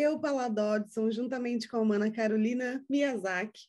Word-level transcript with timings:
eu, 0.00 0.18
Paula 0.18 0.48
Dodson, 0.48 1.10
juntamente 1.10 1.68
com 1.68 1.76
a 1.76 1.80
humana 1.80 2.10
Carolina 2.10 2.82
Miyazaki, 2.88 3.68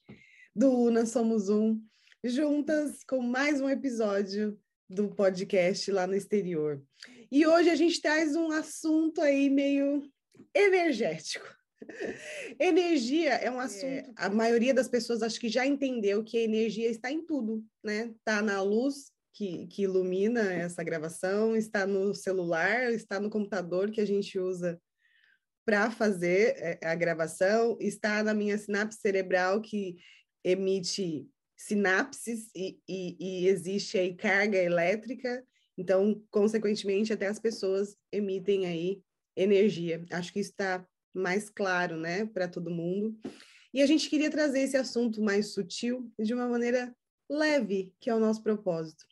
do 0.55 0.71
Una 0.71 1.05
Somos 1.05 1.49
Um, 1.49 1.77
juntas 2.23 3.03
com 3.03 3.21
mais 3.21 3.59
um 3.59 3.69
episódio 3.69 4.57
do 4.89 5.09
podcast 5.09 5.91
lá 5.91 6.07
no 6.07 6.15
exterior. 6.15 6.81
E 7.29 7.45
hoje 7.45 7.69
a 7.69 7.75
gente 7.75 8.01
traz 8.01 8.33
um 8.33 8.49
assunto 8.49 9.19
aí 9.19 9.49
meio 9.49 10.09
energético. 10.55 11.45
Energia 12.57 13.33
é 13.33 13.51
um 13.51 13.59
assunto. 13.59 13.85
É, 13.85 14.09
a 14.15 14.29
maioria 14.29 14.73
das 14.73 14.87
pessoas 14.87 15.21
acho 15.21 15.37
que 15.37 15.49
já 15.49 15.67
entendeu 15.67 16.23
que 16.23 16.37
a 16.37 16.43
energia 16.43 16.89
está 16.89 17.11
em 17.11 17.25
tudo, 17.25 17.61
né? 17.83 18.13
Está 18.19 18.41
na 18.41 18.61
luz 18.61 19.11
que, 19.33 19.67
que 19.67 19.83
ilumina 19.83 20.53
essa 20.53 20.81
gravação, 20.81 21.57
está 21.57 21.85
no 21.85 22.15
celular, 22.15 22.93
está 22.93 23.19
no 23.19 23.29
computador 23.29 23.91
que 23.91 23.99
a 23.99 24.05
gente 24.05 24.39
usa 24.39 24.79
para 25.65 25.91
fazer 25.91 26.55
é, 26.57 26.79
a 26.83 26.95
gravação, 26.95 27.77
está 27.79 28.23
na 28.23 28.33
minha 28.33 28.57
sinapse 28.57 28.99
cerebral 28.99 29.61
que 29.61 29.97
emite 30.43 31.27
sinapses 31.55 32.49
e, 32.55 32.79
e, 32.87 33.15
e 33.19 33.47
existe 33.47 33.97
aí 33.97 34.15
carga 34.15 34.57
elétrica, 34.57 35.45
então, 35.77 36.21
consequentemente, 36.29 37.13
até 37.13 37.27
as 37.27 37.39
pessoas 37.39 37.95
emitem 38.11 38.65
aí 38.65 39.01
energia. 39.35 40.05
Acho 40.11 40.33
que 40.33 40.39
está 40.39 40.85
mais 41.13 41.49
claro, 41.49 41.97
né, 41.97 42.25
para 42.25 42.47
todo 42.47 42.69
mundo. 42.69 43.17
E 43.73 43.81
a 43.81 43.85
gente 43.85 44.09
queria 44.09 44.29
trazer 44.29 44.61
esse 44.61 44.77
assunto 44.77 45.21
mais 45.21 45.53
sutil 45.53 46.11
de 46.19 46.33
uma 46.33 46.47
maneira 46.47 46.95
leve, 47.29 47.93
que 47.99 48.09
é 48.09 48.15
o 48.15 48.19
nosso 48.19 48.43
propósito. 48.43 49.05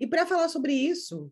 E 0.00 0.06
para 0.06 0.26
falar 0.26 0.48
sobre 0.48 0.72
isso, 0.72 1.30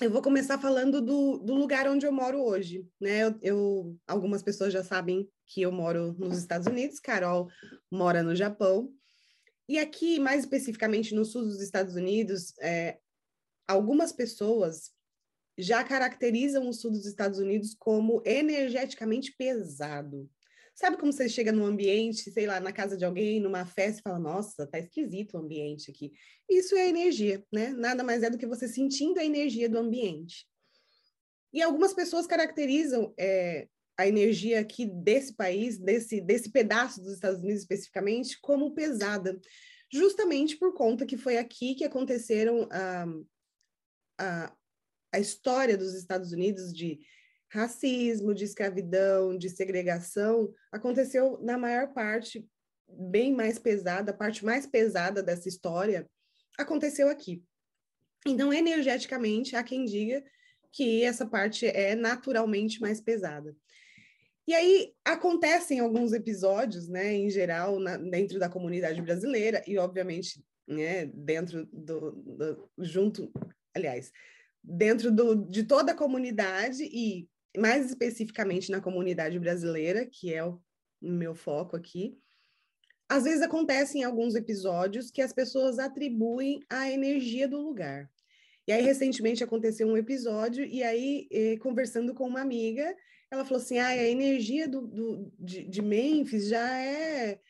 eu 0.00 0.10
vou 0.10 0.22
começar 0.22 0.58
falando 0.58 1.00
do, 1.02 1.38
do 1.38 1.54
lugar 1.54 1.88
onde 1.88 2.06
eu 2.06 2.12
moro 2.12 2.40
hoje, 2.42 2.86
né? 3.00 3.24
Eu, 3.24 3.38
eu, 3.42 3.98
algumas 4.06 4.42
pessoas 4.42 4.72
já 4.72 4.84
sabem 4.84 5.28
que 5.46 5.62
eu 5.62 5.72
moro 5.72 6.14
nos 6.18 6.38
Estados 6.38 6.66
Unidos, 6.66 7.00
Carol 7.00 7.48
mora 7.90 8.22
no 8.22 8.36
Japão. 8.36 8.92
E 9.68 9.78
aqui, 9.78 10.18
mais 10.18 10.44
especificamente 10.44 11.14
no 11.14 11.24
sul 11.24 11.42
dos 11.42 11.60
Estados 11.60 11.94
Unidos, 11.94 12.54
é, 12.60 12.98
algumas 13.66 14.12
pessoas 14.12 14.92
já 15.58 15.82
caracterizam 15.82 16.68
o 16.68 16.72
sul 16.72 16.92
dos 16.92 17.04
Estados 17.04 17.40
Unidos 17.40 17.74
como 17.76 18.22
energeticamente 18.24 19.34
pesado. 19.36 20.30
Sabe 20.78 20.96
como 20.96 21.12
você 21.12 21.28
chega 21.28 21.50
num 21.50 21.66
ambiente, 21.66 22.30
sei 22.30 22.46
lá, 22.46 22.60
na 22.60 22.72
casa 22.72 22.96
de 22.96 23.04
alguém, 23.04 23.40
numa 23.40 23.66
festa, 23.66 23.98
e 23.98 24.02
fala, 24.04 24.16
nossa, 24.20 24.64
tá 24.64 24.78
esquisito 24.78 25.34
o 25.34 25.40
ambiente 25.40 25.90
aqui. 25.90 26.12
Isso 26.48 26.76
é 26.76 26.88
energia, 26.88 27.44
né? 27.52 27.70
Nada 27.70 28.04
mais 28.04 28.22
é 28.22 28.30
do 28.30 28.38
que 28.38 28.46
você 28.46 28.68
sentindo 28.68 29.18
a 29.18 29.24
energia 29.24 29.68
do 29.68 29.76
ambiente. 29.76 30.46
E 31.52 31.60
algumas 31.60 31.92
pessoas 31.92 32.28
caracterizam 32.28 33.12
é, 33.18 33.66
a 33.98 34.06
energia 34.06 34.60
aqui 34.60 34.86
desse 34.86 35.34
país, 35.34 35.78
desse, 35.78 36.20
desse 36.20 36.52
pedaço 36.52 37.02
dos 37.02 37.14
Estados 37.14 37.40
Unidos 37.40 37.62
especificamente, 37.62 38.38
como 38.40 38.72
pesada, 38.72 39.36
justamente 39.92 40.56
por 40.56 40.74
conta 40.74 41.04
que 41.04 41.16
foi 41.16 41.38
aqui 41.38 41.74
que 41.74 41.84
aconteceram 41.84 42.68
a, 42.70 43.04
a, 44.16 44.56
a 45.12 45.18
história 45.18 45.76
dos 45.76 45.92
Estados 45.96 46.30
Unidos 46.30 46.72
de 46.72 47.00
racismo, 47.50 48.34
de 48.34 48.44
escravidão, 48.44 49.36
de 49.36 49.48
segregação, 49.48 50.52
aconteceu 50.70 51.38
na 51.42 51.56
maior 51.56 51.92
parte 51.92 52.46
bem 52.88 53.34
mais 53.34 53.58
pesada, 53.58 54.10
a 54.10 54.14
parte 54.14 54.44
mais 54.44 54.66
pesada 54.66 55.22
dessa 55.22 55.48
história 55.48 56.08
aconteceu 56.58 57.08
aqui. 57.08 57.42
Então, 58.26 58.52
energeticamente, 58.52 59.56
há 59.56 59.62
quem 59.62 59.84
diga 59.84 60.22
que 60.72 61.02
essa 61.02 61.26
parte 61.26 61.66
é 61.66 61.94
naturalmente 61.94 62.80
mais 62.80 63.00
pesada. 63.00 63.54
E 64.46 64.54
aí 64.54 64.94
acontecem 65.04 65.78
alguns 65.78 66.12
episódios, 66.12 66.88
né, 66.88 67.12
em 67.12 67.30
geral, 67.30 67.78
na, 67.78 67.96
dentro 67.96 68.38
da 68.38 68.48
comunidade 68.48 69.00
brasileira 69.02 69.62
e, 69.66 69.78
obviamente, 69.78 70.42
né, 70.66 71.06
dentro 71.06 71.66
do, 71.72 72.12
do 72.12 72.70
junto, 72.78 73.30
aliás, 73.74 74.10
dentro 74.62 75.10
do, 75.12 75.34
de 75.34 75.64
toda 75.64 75.92
a 75.92 75.96
comunidade 75.96 76.82
e 76.84 77.28
mais 77.56 77.86
especificamente 77.86 78.70
na 78.70 78.80
comunidade 78.80 79.38
brasileira, 79.38 80.06
que 80.06 80.32
é 80.32 80.44
o 80.44 80.60
meu 81.00 81.34
foco 81.34 81.76
aqui, 81.76 82.18
às 83.08 83.24
vezes 83.24 83.40
acontecem 83.40 84.04
alguns 84.04 84.34
episódios 84.34 85.10
que 85.10 85.22
as 85.22 85.32
pessoas 85.32 85.78
atribuem 85.78 86.60
à 86.68 86.90
energia 86.90 87.48
do 87.48 87.60
lugar. 87.60 88.10
E 88.66 88.72
aí, 88.72 88.82
recentemente, 88.82 89.42
aconteceu 89.42 89.88
um 89.88 89.96
episódio, 89.96 90.62
e 90.62 90.82
aí, 90.82 91.26
eh, 91.32 91.56
conversando 91.56 92.12
com 92.12 92.28
uma 92.28 92.42
amiga, 92.42 92.94
ela 93.30 93.44
falou 93.44 93.62
assim: 93.62 93.78
ah, 93.78 93.86
a 93.86 93.96
energia 93.96 94.68
do, 94.68 94.86
do 94.86 95.32
de, 95.38 95.64
de 95.64 95.80
Memphis 95.80 96.48
já 96.48 96.78
é 96.78 97.40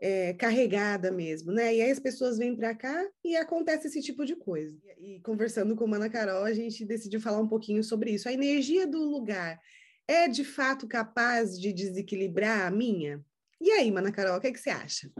é, 0.00 0.32
carregada 0.34 1.10
mesmo, 1.10 1.52
né? 1.52 1.74
E 1.74 1.82
aí 1.82 1.90
as 1.90 1.98
pessoas 1.98 2.38
vêm 2.38 2.56
para 2.56 2.74
cá 2.74 3.06
e 3.22 3.36
acontece 3.36 3.88
esse 3.88 4.00
tipo 4.00 4.24
de 4.24 4.34
coisa. 4.34 4.76
E, 4.98 5.16
e 5.16 5.20
conversando 5.20 5.76
com 5.76 5.92
a 5.92 5.96
Ana 5.96 6.08
Carol, 6.08 6.44
a 6.44 6.54
gente 6.54 6.84
decidiu 6.84 7.20
falar 7.20 7.38
um 7.38 7.48
pouquinho 7.48 7.84
sobre 7.84 8.10
isso. 8.10 8.28
A 8.28 8.32
energia 8.32 8.86
do 8.86 9.04
lugar 9.04 9.60
é 10.08 10.26
de 10.26 10.42
fato 10.42 10.88
capaz 10.88 11.60
de 11.60 11.72
desequilibrar 11.72 12.66
a 12.66 12.70
minha? 12.70 13.24
E 13.60 13.70
aí, 13.70 13.90
Mana 13.90 14.10
Carol, 14.10 14.38
o 14.38 14.40
que, 14.40 14.46
é 14.46 14.52
que 14.52 14.58
você 14.58 14.70
acha? 14.70 15.10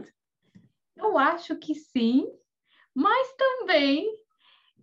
Eu 0.97 1.17
acho 1.17 1.55
que 1.57 1.75
sim, 1.75 2.27
mas 2.93 3.33
também 3.37 4.11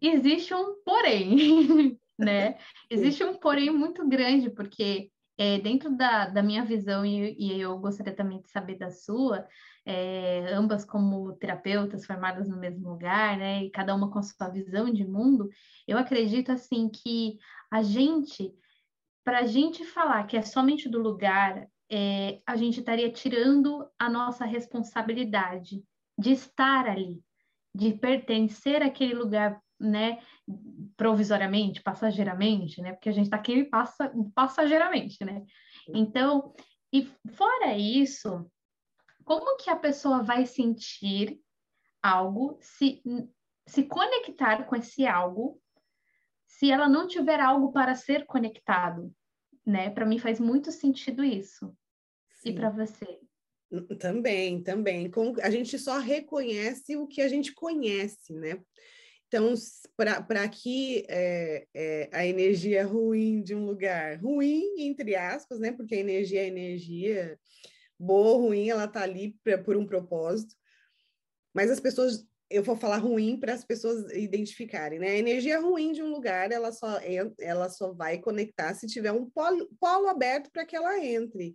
existe 0.01 0.55
um 0.55 0.77
porém, 0.85 1.99
né? 2.19 2.57
Existe 2.91 3.23
um 3.23 3.35
porém 3.35 3.71
muito 3.71 4.07
grande, 4.09 4.51
porque 4.51 5.11
é, 5.39 5.61
dentro 5.61 5.97
da, 5.97 6.27
da 6.27 6.43
minha 6.43 6.65
visão, 6.65 7.07
e, 7.07 7.37
e 7.39 7.61
eu 7.61 7.79
gostaria 7.79 8.13
também 8.13 8.43
de 8.43 8.51
saber 8.51 8.77
da 8.77 8.91
sua, 8.91 9.47
é, 9.87 10.53
ambas 10.53 10.85
como 10.85 11.33
terapeutas 11.35 12.05
formadas 12.05 12.49
no 12.49 12.59
mesmo 12.59 12.91
lugar, 12.91 13.39
né, 13.39 13.63
e 13.63 13.71
cada 13.71 13.95
uma 13.95 14.11
com 14.11 14.19
a 14.19 14.23
sua 14.23 14.49
visão 14.49 14.93
de 14.93 15.07
mundo, 15.07 15.49
eu 15.87 15.97
acredito 15.97 16.51
assim 16.51 16.91
que 16.91 17.39
a 17.71 17.83
gente, 17.83 18.53
para 19.25 19.39
a 19.39 19.47
gente 19.47 19.85
falar 19.85 20.27
que 20.27 20.37
é 20.37 20.43
somente 20.43 20.89
do 20.89 20.99
lugar, 21.01 21.69
é, 21.89 22.41
a 22.45 22.57
gente 22.57 22.81
estaria 22.81 23.11
tirando 23.11 23.89
a 23.97 24.11
nossa 24.11 24.45
responsabilidade 24.45 25.83
de 26.19 26.33
estar 26.33 26.87
ali, 26.87 27.23
de 27.73 27.95
pertencer 27.95 28.83
àquele 28.83 29.15
lugar, 29.15 29.63
né, 29.79 30.19
provisoriamente, 30.97 31.83
passageiramente, 31.83 32.81
né, 32.81 32.93
porque 32.93 33.09
a 33.09 33.13
gente 33.13 33.27
está 33.27 33.37
aqui 33.37 33.65
passa, 33.65 34.13
passageiramente, 34.35 35.25
né. 35.25 35.45
Então, 35.95 36.55
e 36.93 37.07
fora 37.33 37.77
isso, 37.77 38.51
como 39.25 39.57
que 39.57 39.71
a 39.71 39.77
pessoa 39.77 40.23
vai 40.23 40.47
sentir 40.47 41.41
algo, 42.03 42.59
se, 42.61 43.03
se 43.67 43.85
conectar 43.85 44.65
com 44.65 44.77
esse 44.77 45.07
algo, 45.07 45.61
se 46.47 46.71
ela 46.71 46.89
não 46.89 47.07
tiver 47.07 47.41
algo 47.41 47.71
para 47.73 47.95
ser 47.95 48.25
conectado, 48.27 49.15
né? 49.67 49.91
Para 49.91 50.07
mim 50.07 50.19
faz 50.19 50.41
muito 50.41 50.73
sentido 50.73 51.23
isso. 51.23 51.77
Sim. 52.41 52.51
E 52.51 52.55
para 52.55 52.71
você? 52.71 53.21
Também, 53.99 54.63
também. 54.63 55.11
a 55.43 55.51
gente 55.51 55.79
só 55.79 55.99
reconhece 55.99 56.97
o 56.97 57.07
que 57.07 57.21
a 57.21 57.29
gente 57.29 57.53
conhece, 57.53 58.33
né? 58.33 58.63
Então, 59.29 59.53
para 59.95 60.49
que 60.49 61.05
é, 61.07 61.67
é, 61.75 62.09
a 62.13 62.27
energia 62.27 62.87
ruim 62.87 63.43
de 63.43 63.55
um 63.55 63.67
lugar, 63.67 64.19
ruim 64.19 64.63
entre 64.79 65.15
aspas, 65.15 65.61
né? 65.61 65.71
Porque 65.71 65.95
a 65.95 66.01
energia 66.01 66.41
é 66.43 66.47
energia, 66.47 67.39
boa 67.99 68.39
ruim, 68.39 68.71
ela 68.71 68.89
tá 68.89 69.03
ali 69.03 69.37
pra, 69.45 69.59
por 69.59 69.77
um 69.77 69.87
propósito. 69.87 70.55
Mas 71.55 71.71
as 71.71 71.79
pessoas, 71.79 72.27
eu 72.51 72.63
vou 72.63 72.75
falar 72.75 72.97
ruim 72.97 73.39
para 73.39 73.53
as 73.53 73.65
pessoas 73.65 74.11
identificarem, 74.15 74.99
né? 74.99 75.09
A 75.09 75.19
energia 75.19 75.61
ruim 75.61 75.93
de 75.93 76.03
um 76.03 76.11
lugar, 76.11 76.51
ela 76.51 76.73
só, 76.73 76.99
ela 77.39 77.69
só 77.69 77.93
vai 77.93 78.19
conectar 78.19 78.73
se 78.75 78.87
tiver 78.87 79.13
um 79.13 79.29
polo, 79.29 79.69
polo 79.79 80.09
aberto 80.09 80.51
para 80.51 80.65
que 80.65 80.75
ela 80.75 81.05
entre, 81.05 81.55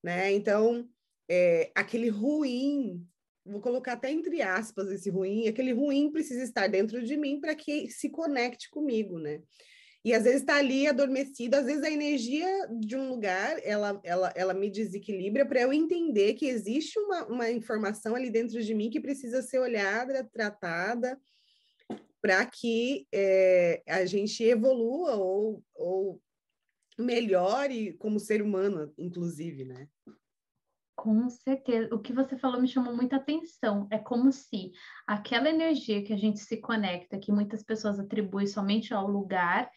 né? 0.00 0.30
Então, 0.32 0.88
é, 1.28 1.72
aquele 1.74 2.10
ruim, 2.10 3.04
vou 3.44 3.60
colocar 3.60 3.94
até 3.94 4.10
entre 4.10 4.40
aspas 4.42 4.90
esse 4.90 5.10
ruim, 5.10 5.48
aquele 5.48 5.72
ruim 5.72 6.10
precisa 6.10 6.42
estar 6.42 6.68
dentro 6.68 7.02
de 7.02 7.16
mim 7.16 7.40
para 7.40 7.54
que 7.54 7.88
se 7.90 8.08
conecte 8.08 8.70
comigo, 8.70 9.18
né? 9.18 9.40
E 10.04 10.12
às 10.12 10.24
vezes 10.24 10.40
está 10.40 10.56
ali 10.56 10.88
adormecido, 10.88 11.54
às 11.54 11.66
vezes 11.66 11.84
a 11.84 11.90
energia 11.90 12.48
de 12.80 12.96
um 12.96 13.08
lugar, 13.08 13.56
ela, 13.62 14.00
ela, 14.02 14.32
ela 14.34 14.54
me 14.54 14.68
desequilibra 14.68 15.46
para 15.46 15.60
eu 15.60 15.72
entender 15.72 16.34
que 16.34 16.46
existe 16.46 16.98
uma, 16.98 17.24
uma 17.26 17.50
informação 17.50 18.16
ali 18.16 18.28
dentro 18.28 18.60
de 18.60 18.74
mim 18.74 18.90
que 18.90 19.00
precisa 19.00 19.42
ser 19.42 19.60
olhada, 19.60 20.28
tratada, 20.32 21.16
para 22.20 22.44
que 22.46 23.06
é, 23.12 23.80
a 23.86 24.04
gente 24.04 24.42
evolua 24.42 25.14
ou, 25.16 25.62
ou 25.72 26.20
melhore 26.98 27.92
como 27.94 28.18
ser 28.18 28.42
humano, 28.42 28.92
inclusive, 28.98 29.64
né? 29.64 29.88
Com 31.02 31.28
certeza. 31.28 31.92
O 31.92 31.98
que 31.98 32.12
você 32.12 32.38
falou 32.38 32.60
me 32.60 32.68
chamou 32.68 32.94
muita 32.94 33.16
atenção. 33.16 33.88
É 33.90 33.98
como 33.98 34.30
se 34.30 34.70
aquela 35.04 35.50
energia 35.50 36.04
que 36.04 36.12
a 36.12 36.16
gente 36.16 36.38
se 36.38 36.58
conecta, 36.58 37.18
que 37.18 37.32
muitas 37.32 37.60
pessoas 37.60 37.98
atribuem 37.98 38.46
somente 38.46 38.94
ao 38.94 39.08
lugar, 39.08 39.68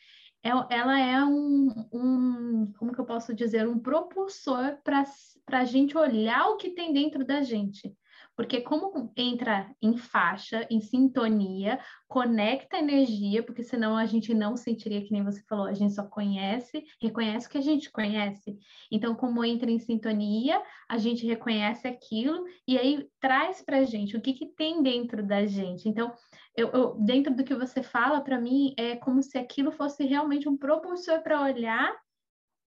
é, 0.44 0.50
ela 0.69 1.00
é 1.00 1.25
um, 1.25 1.88
um, 1.92 2.74
como 2.77 2.94
que 2.94 3.01
eu 3.01 3.06
posso 3.06 3.33
dizer, 3.33 3.68
um 3.68 3.80
propulsor 3.80 4.77
para 4.83 5.04
a 5.48 5.66
gente 5.66 5.98
olhar 5.98 6.48
o 6.50 6.57
que 6.57 6.75
tem 6.75 6.94
dentro 6.94 7.25
da 7.25 7.42
gente. 7.42 7.92
Porque 8.36 8.62
como 8.62 9.12
entra 9.16 9.74
em 9.82 9.98
faixa, 9.98 10.68
em 10.70 10.82
sintonia, 10.82 11.80
conecta 12.08 12.78
energia, 12.78 13.42
porque 13.42 13.64
senão 13.64 13.96
a 13.96 14.06
gente 14.06 14.34
não 14.34 14.58
sentiria, 14.58 15.02
que 15.02 15.12
nem 15.12 15.24
você 15.24 15.42
falou, 15.44 15.66
a 15.66 15.74
gente 15.74 15.94
só 15.94 16.04
conhece, 16.04 16.84
reconhece 17.02 17.48
o 17.48 17.50
que 17.50 17.58
a 17.58 17.62
gente 17.62 17.90
conhece. 17.92 18.58
Então, 18.92 19.16
como 19.16 19.44
entra 19.44 19.72
em 19.72 19.80
sintonia, 19.80 20.62
a 20.90 20.98
gente 20.98 21.26
reconhece 21.26 21.88
aquilo 21.88 22.46
e 22.68 22.78
aí 22.78 23.08
traz 23.20 23.62
para 23.62 23.78
a 23.78 23.86
gente 23.86 24.18
o 24.18 24.22
que, 24.22 24.34
que 24.34 24.48
tem 24.48 24.84
dentro 24.84 25.26
da 25.26 25.46
gente. 25.46 25.88
Então, 25.88 26.14
eu, 26.56 26.70
eu 26.70 26.96
dentro 27.00 27.34
do 27.34 27.44
que 27.44 27.56
você 27.56 27.81
fala, 27.81 28.22
para 28.22 28.40
mim, 28.40 28.74
é 28.78 28.96
como 28.96 29.22
se 29.24 29.38
aquilo 29.38 29.72
fosse 29.72 30.04
realmente 30.04 30.48
um 30.50 30.58
propulsor 30.58 31.22
para 31.22 31.42
olhar 31.42 31.96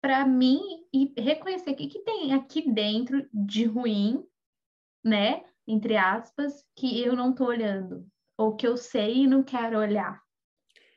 para 0.00 0.26
mim 0.26 0.60
e 0.93 1.14
reconhecer 1.19 1.70
o 1.70 1.75
que, 1.75 1.87
que 1.87 2.00
tem 2.00 2.34
aqui 2.34 2.70
dentro 2.70 3.26
de 3.32 3.64
ruim, 3.64 4.22
né? 5.02 5.43
Entre 5.66 5.96
aspas, 5.96 6.64
que 6.76 7.02
eu 7.02 7.16
não 7.16 7.31
estou 7.31 7.49
olhando, 7.49 8.06
ou 8.37 8.55
que 8.55 8.66
eu 8.66 8.76
sei 8.76 9.22
e 9.22 9.26
não 9.26 9.43
quero 9.43 9.78
olhar. 9.78 10.22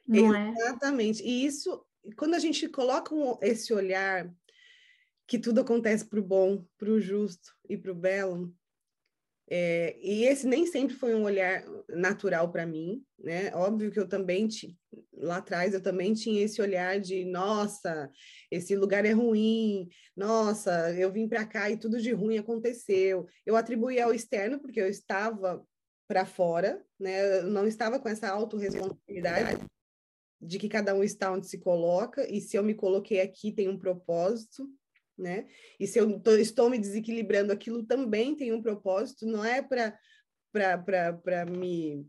Não 0.07 0.33
é? 0.33 0.51
Exatamente. 0.51 1.21
É? 1.23 1.25
E 1.25 1.45
isso, 1.45 1.85
quando 2.15 2.35
a 2.35 2.39
gente 2.39 2.67
coloca 2.69 3.13
um, 3.13 3.37
esse 3.41 3.73
olhar 3.73 4.33
que 5.27 5.37
tudo 5.37 5.61
acontece 5.61 6.05
para 6.05 6.19
o 6.19 6.23
bom, 6.23 6.65
para 6.77 6.89
o 6.89 6.99
justo 6.99 7.53
e 7.69 7.77
para 7.77 7.91
o 7.91 7.95
belo, 7.95 8.53
é, 9.49 9.97
e 10.01 10.25
esse 10.25 10.45
nem 10.45 10.65
sempre 10.65 10.93
foi 10.93 11.15
um 11.15 11.23
olhar 11.23 11.63
natural 11.87 12.51
para 12.51 12.65
mim, 12.65 13.01
né? 13.17 13.49
Óbvio 13.55 13.89
que 13.89 13.99
eu 13.99 14.07
também, 14.07 14.47
lá 15.13 15.37
atrás, 15.37 15.73
eu 15.73 15.81
também 15.81 16.13
tinha 16.13 16.43
esse 16.43 16.61
olhar 16.61 16.99
de, 16.99 17.23
nossa, 17.23 18.11
esse 18.51 18.75
lugar 18.75 19.05
é 19.05 19.11
ruim, 19.11 19.87
nossa, 20.15 20.93
eu 20.99 21.11
vim 21.11 21.29
para 21.29 21.45
cá 21.45 21.69
e 21.69 21.77
tudo 21.77 22.01
de 22.01 22.11
ruim 22.11 22.37
aconteceu. 22.37 23.25
Eu 23.45 23.55
atribuía 23.55 24.05
ao 24.05 24.13
externo, 24.13 24.59
porque 24.59 24.81
eu 24.81 24.89
estava 24.89 25.65
para 26.09 26.25
fora, 26.25 26.83
né? 26.99 27.39
Eu 27.39 27.47
não 27.47 27.65
estava 27.65 27.99
com 27.99 28.09
essa 28.09 28.29
autorresponsabilidade 28.29 29.65
de 30.41 30.59
que 30.59 30.69
cada 30.69 30.93
um 30.93 31.03
está 31.03 31.31
onde 31.31 31.47
se 31.47 31.57
coloca, 31.57 32.29
e 32.31 32.41
se 32.41 32.57
eu 32.57 32.63
me 32.63 32.75
coloquei 32.75 33.21
aqui, 33.21 33.51
tem 33.51 33.69
um 33.69 33.79
propósito, 33.79 34.69
né? 35.17 35.47
E 35.79 35.87
se 35.87 35.99
eu 35.99 36.19
tô, 36.19 36.31
estou 36.37 36.69
me 36.69 36.77
desequilibrando, 36.77 37.51
aquilo 37.51 37.83
também 37.83 38.35
tem 38.35 38.53
um 38.53 38.61
propósito, 38.61 39.25
não 39.25 39.43
é 39.43 39.61
para 39.61 41.45
me 41.45 42.05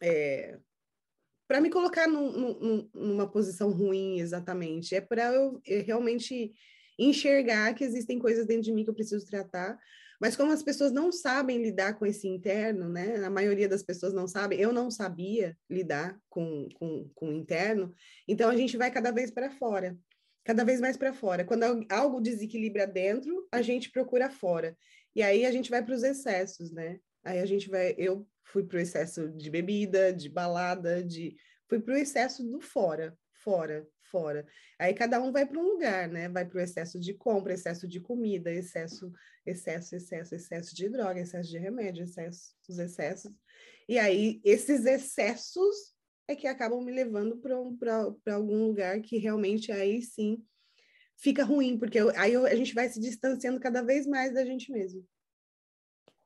é, 0.00 0.58
para 1.46 1.60
me 1.60 1.70
colocar 1.70 2.08
num, 2.08 2.32
num, 2.32 2.90
numa 2.94 3.30
posição 3.30 3.70
ruim 3.70 4.18
exatamente, 4.18 4.94
é 4.94 5.00
para 5.00 5.32
eu 5.32 5.60
é, 5.66 5.78
realmente 5.80 6.52
enxergar 6.98 7.74
que 7.74 7.84
existem 7.84 8.18
coisas 8.18 8.46
dentro 8.46 8.62
de 8.62 8.72
mim 8.72 8.84
que 8.84 8.90
eu 8.90 8.94
preciso 8.94 9.26
tratar, 9.26 9.78
mas 10.20 10.36
como 10.36 10.52
as 10.52 10.62
pessoas 10.62 10.92
não 10.92 11.12
sabem 11.12 11.60
lidar 11.60 11.94
com 11.94 12.06
esse 12.06 12.26
interno, 12.26 12.88
né? 12.88 13.16
A 13.24 13.30
maioria 13.30 13.68
das 13.68 13.82
pessoas 13.82 14.14
não 14.14 14.26
sabe, 14.26 14.58
eu 14.58 14.72
não 14.72 14.90
sabia 14.90 15.56
lidar 15.68 16.18
com, 16.30 16.68
com, 16.74 17.10
com 17.14 17.28
o 17.28 17.32
interno, 17.32 17.92
então 18.26 18.48
a 18.48 18.56
gente 18.56 18.76
vai 18.76 18.90
cada 18.90 19.10
vez 19.10 19.30
para 19.30 19.50
fora 19.50 19.96
cada 20.44 20.64
vez 20.64 20.80
mais 20.80 20.96
para 20.96 21.12
fora. 21.12 21.44
Quando 21.44 21.86
algo 21.88 22.20
desequilibra 22.20 22.86
dentro, 22.86 23.48
a 23.50 23.62
gente 23.62 23.90
procura 23.90 24.30
fora. 24.30 24.76
E 25.14 25.22
aí 25.22 25.46
a 25.46 25.50
gente 25.50 25.70
vai 25.70 25.82
para 25.82 25.94
os 25.94 26.02
excessos, 26.02 26.70
né? 26.70 27.00
Aí 27.24 27.38
a 27.38 27.46
gente 27.46 27.68
vai. 27.68 27.94
Eu 27.96 28.28
fui 28.44 28.64
para 28.64 28.76
o 28.76 28.80
excesso 28.80 29.30
de 29.30 29.50
bebida, 29.50 30.12
de 30.12 30.28
balada, 30.28 31.02
de. 31.02 31.34
Fui 31.68 31.80
para 31.80 31.94
o 31.94 31.96
excesso 31.96 32.44
do 32.44 32.60
fora, 32.60 33.16
fora, 33.32 33.86
fora. 34.02 34.46
Aí 34.78 34.92
cada 34.92 35.20
um 35.20 35.32
vai 35.32 35.46
para 35.46 35.58
um 35.58 35.66
lugar, 35.66 36.08
né? 36.08 36.28
Vai 36.28 36.44
para 36.44 36.58
o 36.58 36.60
excesso 36.60 37.00
de 37.00 37.14
compra, 37.14 37.54
excesso 37.54 37.88
de 37.88 38.00
comida, 38.00 38.52
excesso, 38.52 39.10
excesso, 39.46 39.96
excesso, 39.96 40.34
excesso 40.34 40.76
de 40.76 40.88
droga, 40.90 41.20
excesso 41.20 41.50
de 41.50 41.58
remédio, 41.58 42.04
excesso, 42.04 42.54
os 42.68 42.78
excessos. 42.78 43.32
E 43.88 43.98
aí 43.98 44.40
esses 44.44 44.84
excessos 44.84 45.93
é 46.28 46.34
que 46.34 46.46
acabam 46.46 46.82
me 46.82 46.92
levando 46.92 47.36
para 47.36 48.34
algum 48.34 48.66
lugar 48.66 49.00
que 49.00 49.18
realmente 49.18 49.70
aí 49.70 50.02
sim 50.02 50.42
fica 51.16 51.44
ruim, 51.44 51.78
porque 51.78 51.98
eu, 51.98 52.10
aí 52.18 52.32
eu, 52.32 52.44
a 52.46 52.54
gente 52.54 52.74
vai 52.74 52.88
se 52.88 53.00
distanciando 53.00 53.60
cada 53.60 53.82
vez 53.82 54.06
mais 54.06 54.34
da 54.34 54.44
gente 54.44 54.70
mesmo. 54.72 55.06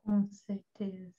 Com 0.04 0.28
certeza. 0.30 1.12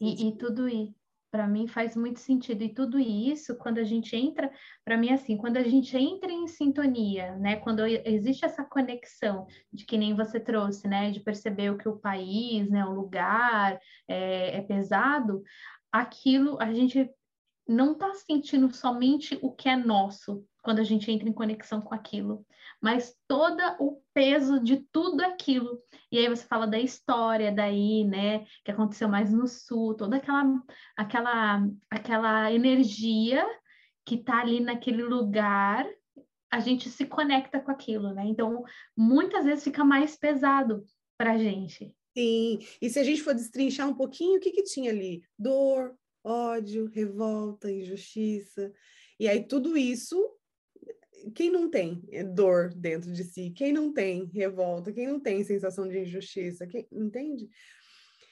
E, 0.00 0.28
e, 0.28 0.36
tudo 0.36 0.68
isso, 0.68 0.94
para 1.30 1.48
mim, 1.48 1.66
faz 1.66 1.96
muito 1.96 2.20
sentido. 2.20 2.62
E 2.62 2.72
tudo 2.72 2.98
isso, 2.98 3.56
quando 3.56 3.78
a 3.78 3.84
gente 3.84 4.14
entra, 4.14 4.52
para 4.84 4.96
mim, 4.96 5.10
assim, 5.10 5.36
quando 5.36 5.56
a 5.56 5.62
gente 5.62 5.96
entra 5.96 6.30
em 6.30 6.46
sintonia, 6.46 7.36
né? 7.36 7.56
Quando 7.56 7.84
existe 7.84 8.44
essa 8.44 8.62
conexão 8.62 9.46
de 9.72 9.84
que 9.84 9.96
nem 9.96 10.14
você 10.14 10.38
trouxe, 10.38 10.86
né? 10.86 11.10
De 11.10 11.20
perceber 11.20 11.70
o 11.70 11.78
que 11.78 11.88
o 11.88 11.98
país, 11.98 12.70
né? 12.70 12.84
O 12.84 12.92
lugar 12.92 13.80
é, 14.06 14.58
é 14.58 14.62
pesado, 14.62 15.42
aquilo 15.90 16.60
a 16.60 16.72
gente 16.72 17.10
não 17.66 17.92
está 17.92 18.12
sentindo 18.14 18.72
somente 18.74 19.38
o 19.42 19.52
que 19.52 19.68
é 19.68 19.76
nosso 19.76 20.44
quando 20.62 20.78
a 20.78 20.84
gente 20.84 21.10
entra 21.10 21.28
em 21.28 21.32
conexão 21.32 21.80
com 21.80 21.94
aquilo, 21.94 22.44
mas 22.80 23.14
todo 23.28 23.60
o 23.78 24.00
peso 24.14 24.58
de 24.58 24.78
tudo 24.90 25.22
aquilo. 25.22 25.78
E 26.10 26.18
aí 26.18 26.28
você 26.28 26.46
fala 26.46 26.66
da 26.66 26.78
história 26.78 27.52
daí, 27.52 28.04
né, 28.04 28.46
que 28.64 28.70
aconteceu 28.70 29.08
mais 29.08 29.30
no 29.30 29.46
sul, 29.46 29.94
toda 29.94 30.16
aquela 30.16 30.62
aquela 30.96 31.68
aquela 31.90 32.52
energia 32.52 33.46
que 34.06 34.16
está 34.16 34.40
ali 34.40 34.60
naquele 34.60 35.02
lugar, 35.02 35.86
a 36.50 36.60
gente 36.60 36.88
se 36.88 37.06
conecta 37.06 37.58
com 37.58 37.70
aquilo, 37.70 38.12
né? 38.12 38.24
Então, 38.26 38.62
muitas 38.96 39.44
vezes 39.44 39.64
fica 39.64 39.82
mais 39.82 40.16
pesado 40.16 40.84
para 41.16 41.32
a 41.32 41.38
gente. 41.38 41.92
Sim, 42.16 42.58
e 42.80 42.88
se 42.88 42.98
a 42.98 43.02
gente 43.02 43.22
for 43.22 43.34
destrinchar 43.34 43.88
um 43.88 43.94
pouquinho, 43.94 44.36
o 44.36 44.40
que 44.40 44.52
que 44.52 44.62
tinha 44.62 44.90
ali? 44.90 45.22
Dor, 45.36 45.96
ódio, 46.24 46.86
revolta, 46.86 47.70
injustiça. 47.70 48.72
E 49.20 49.28
aí 49.28 49.46
tudo 49.46 49.76
isso, 49.76 50.18
quem 51.34 51.50
não 51.50 51.70
tem 51.70 52.02
dor 52.34 52.72
dentro 52.74 53.12
de 53.12 53.22
si? 53.22 53.50
Quem 53.50 53.72
não 53.72 53.92
tem 53.92 54.24
revolta? 54.32 54.92
Quem 54.92 55.06
não 55.06 55.20
tem 55.20 55.44
sensação 55.44 55.86
de 55.86 55.98
injustiça? 55.98 56.66
Quem, 56.66 56.88
entende? 56.90 57.48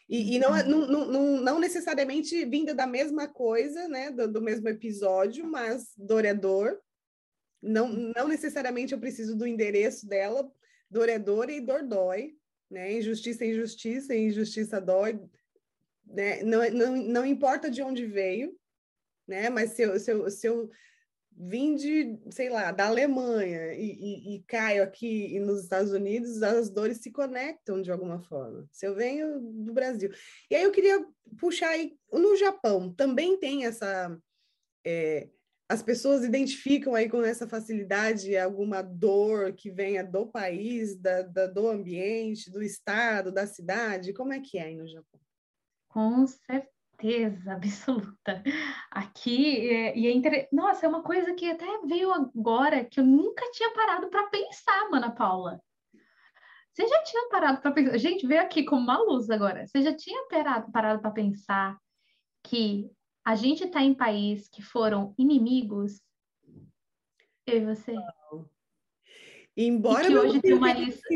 E, 0.08 0.36
e 0.36 0.38
não, 0.38 0.56
é, 0.56 0.62
não, 0.62 0.86
não, 0.86 1.40
não, 1.40 1.60
necessariamente 1.60 2.44
vinda 2.46 2.74
da 2.74 2.86
mesma 2.86 3.28
coisa, 3.28 3.86
né? 3.88 4.10
Do, 4.10 4.26
do, 4.30 4.42
mesmo 4.42 4.68
episódio, 4.68 5.46
mas 5.46 5.92
dor 5.96 6.24
é 6.24 6.34
dor. 6.34 6.80
Não, 7.62 7.88
não 7.88 8.26
necessariamente 8.26 8.92
eu 8.92 8.98
preciso 8.98 9.36
do 9.36 9.46
endereço 9.46 10.08
dela. 10.08 10.50
Dor 10.90 11.08
é 11.08 11.18
dor 11.18 11.48
e 11.48 11.60
dor 11.60 11.86
dói. 11.86 12.34
Né? 12.70 12.98
Injustiça 12.98 13.44
é 13.44 13.48
injustiça, 13.48 14.14
injustiça 14.14 14.80
dói 14.80 15.20
né? 16.12 16.42
Não, 16.42 16.70
não, 16.70 16.96
não 16.96 17.26
importa 17.26 17.70
de 17.70 17.82
onde 17.82 18.06
veio, 18.06 18.56
né? 19.26 19.48
Mas 19.50 19.72
se 19.72 19.82
eu, 19.82 19.98
se 19.98 20.12
eu, 20.12 20.30
se 20.30 20.46
eu 20.46 20.70
vim 21.36 21.74
de, 21.74 22.18
sei 22.30 22.48
lá, 22.50 22.70
da 22.70 22.86
Alemanha 22.86 23.72
e, 23.74 23.92
e, 23.92 24.36
e, 24.36 24.42
caio 24.42 24.82
aqui 24.82 25.38
nos 25.40 25.62
Estados 25.62 25.92
Unidos, 25.92 26.42
as 26.42 26.70
dores 26.70 26.98
se 26.98 27.10
conectam 27.10 27.80
de 27.80 27.90
alguma 27.90 28.20
forma. 28.20 28.68
Se 28.70 28.86
eu 28.86 28.94
venho 28.94 29.40
do 29.40 29.72
Brasil. 29.72 30.10
E 30.50 30.54
aí 30.54 30.62
eu 30.62 30.70
queria 30.70 31.04
puxar 31.38 31.70
aí, 31.70 31.96
no 32.12 32.36
Japão 32.36 32.92
também 32.92 33.38
tem 33.38 33.64
essa. 33.64 34.16
É, 34.84 35.28
as 35.68 35.82
pessoas 35.82 36.22
identificam 36.22 36.94
aí 36.94 37.08
com 37.08 37.22
essa 37.22 37.48
facilidade 37.48 38.36
alguma 38.36 38.82
dor 38.82 39.54
que 39.54 39.70
venha 39.70 40.04
do 40.04 40.26
país, 40.26 40.94
da, 40.96 41.22
da, 41.22 41.46
do 41.46 41.66
ambiente, 41.66 42.50
do 42.50 42.62
estado, 42.62 43.32
da 43.32 43.46
cidade? 43.46 44.12
Como 44.12 44.34
é 44.34 44.40
que 44.40 44.58
é 44.58 44.64
aí 44.64 44.76
no 44.76 44.86
Japão? 44.86 45.18
Com 45.92 46.26
certeza 46.26 47.52
absoluta. 47.52 48.42
Aqui, 48.90 49.68
é, 49.68 49.96
e 49.96 50.06
é 50.06 50.12
inter... 50.12 50.48
nossa, 50.50 50.86
é 50.86 50.88
uma 50.88 51.02
coisa 51.02 51.34
que 51.34 51.50
até 51.50 51.66
veio 51.84 52.12
agora 52.12 52.84
que 52.84 52.98
eu 52.98 53.04
nunca 53.04 53.50
tinha 53.52 53.70
parado 53.72 54.08
para 54.08 54.28
pensar, 54.28 54.88
Mana 54.90 55.10
Paula. 55.10 55.60
Você 56.72 56.86
já 56.88 57.02
tinha 57.02 57.28
parado 57.28 57.60
para 57.60 57.72
pensar? 57.72 57.98
Gente, 57.98 58.26
veio 58.26 58.40
aqui 58.40 58.64
como 58.64 58.82
uma 58.82 58.96
luz 58.98 59.28
agora. 59.28 59.66
Você 59.66 59.82
já 59.82 59.94
tinha 59.94 60.26
parado, 60.28 60.72
para 60.72 60.98
pensar 61.10 61.76
que 62.42 62.90
a 63.22 63.34
gente 63.34 63.64
está 63.64 63.82
em 63.82 63.94
país 63.94 64.48
que 64.48 64.62
foram 64.62 65.14
inimigos? 65.18 66.00
Eu 67.46 67.58
e 67.58 67.66
você? 67.66 67.94
Embora 69.54 70.04
e 70.04 70.06
que 70.06 70.16
hoje 70.16 70.40
tem 70.40 70.54
uma 70.54 70.72
lista. 70.72 71.06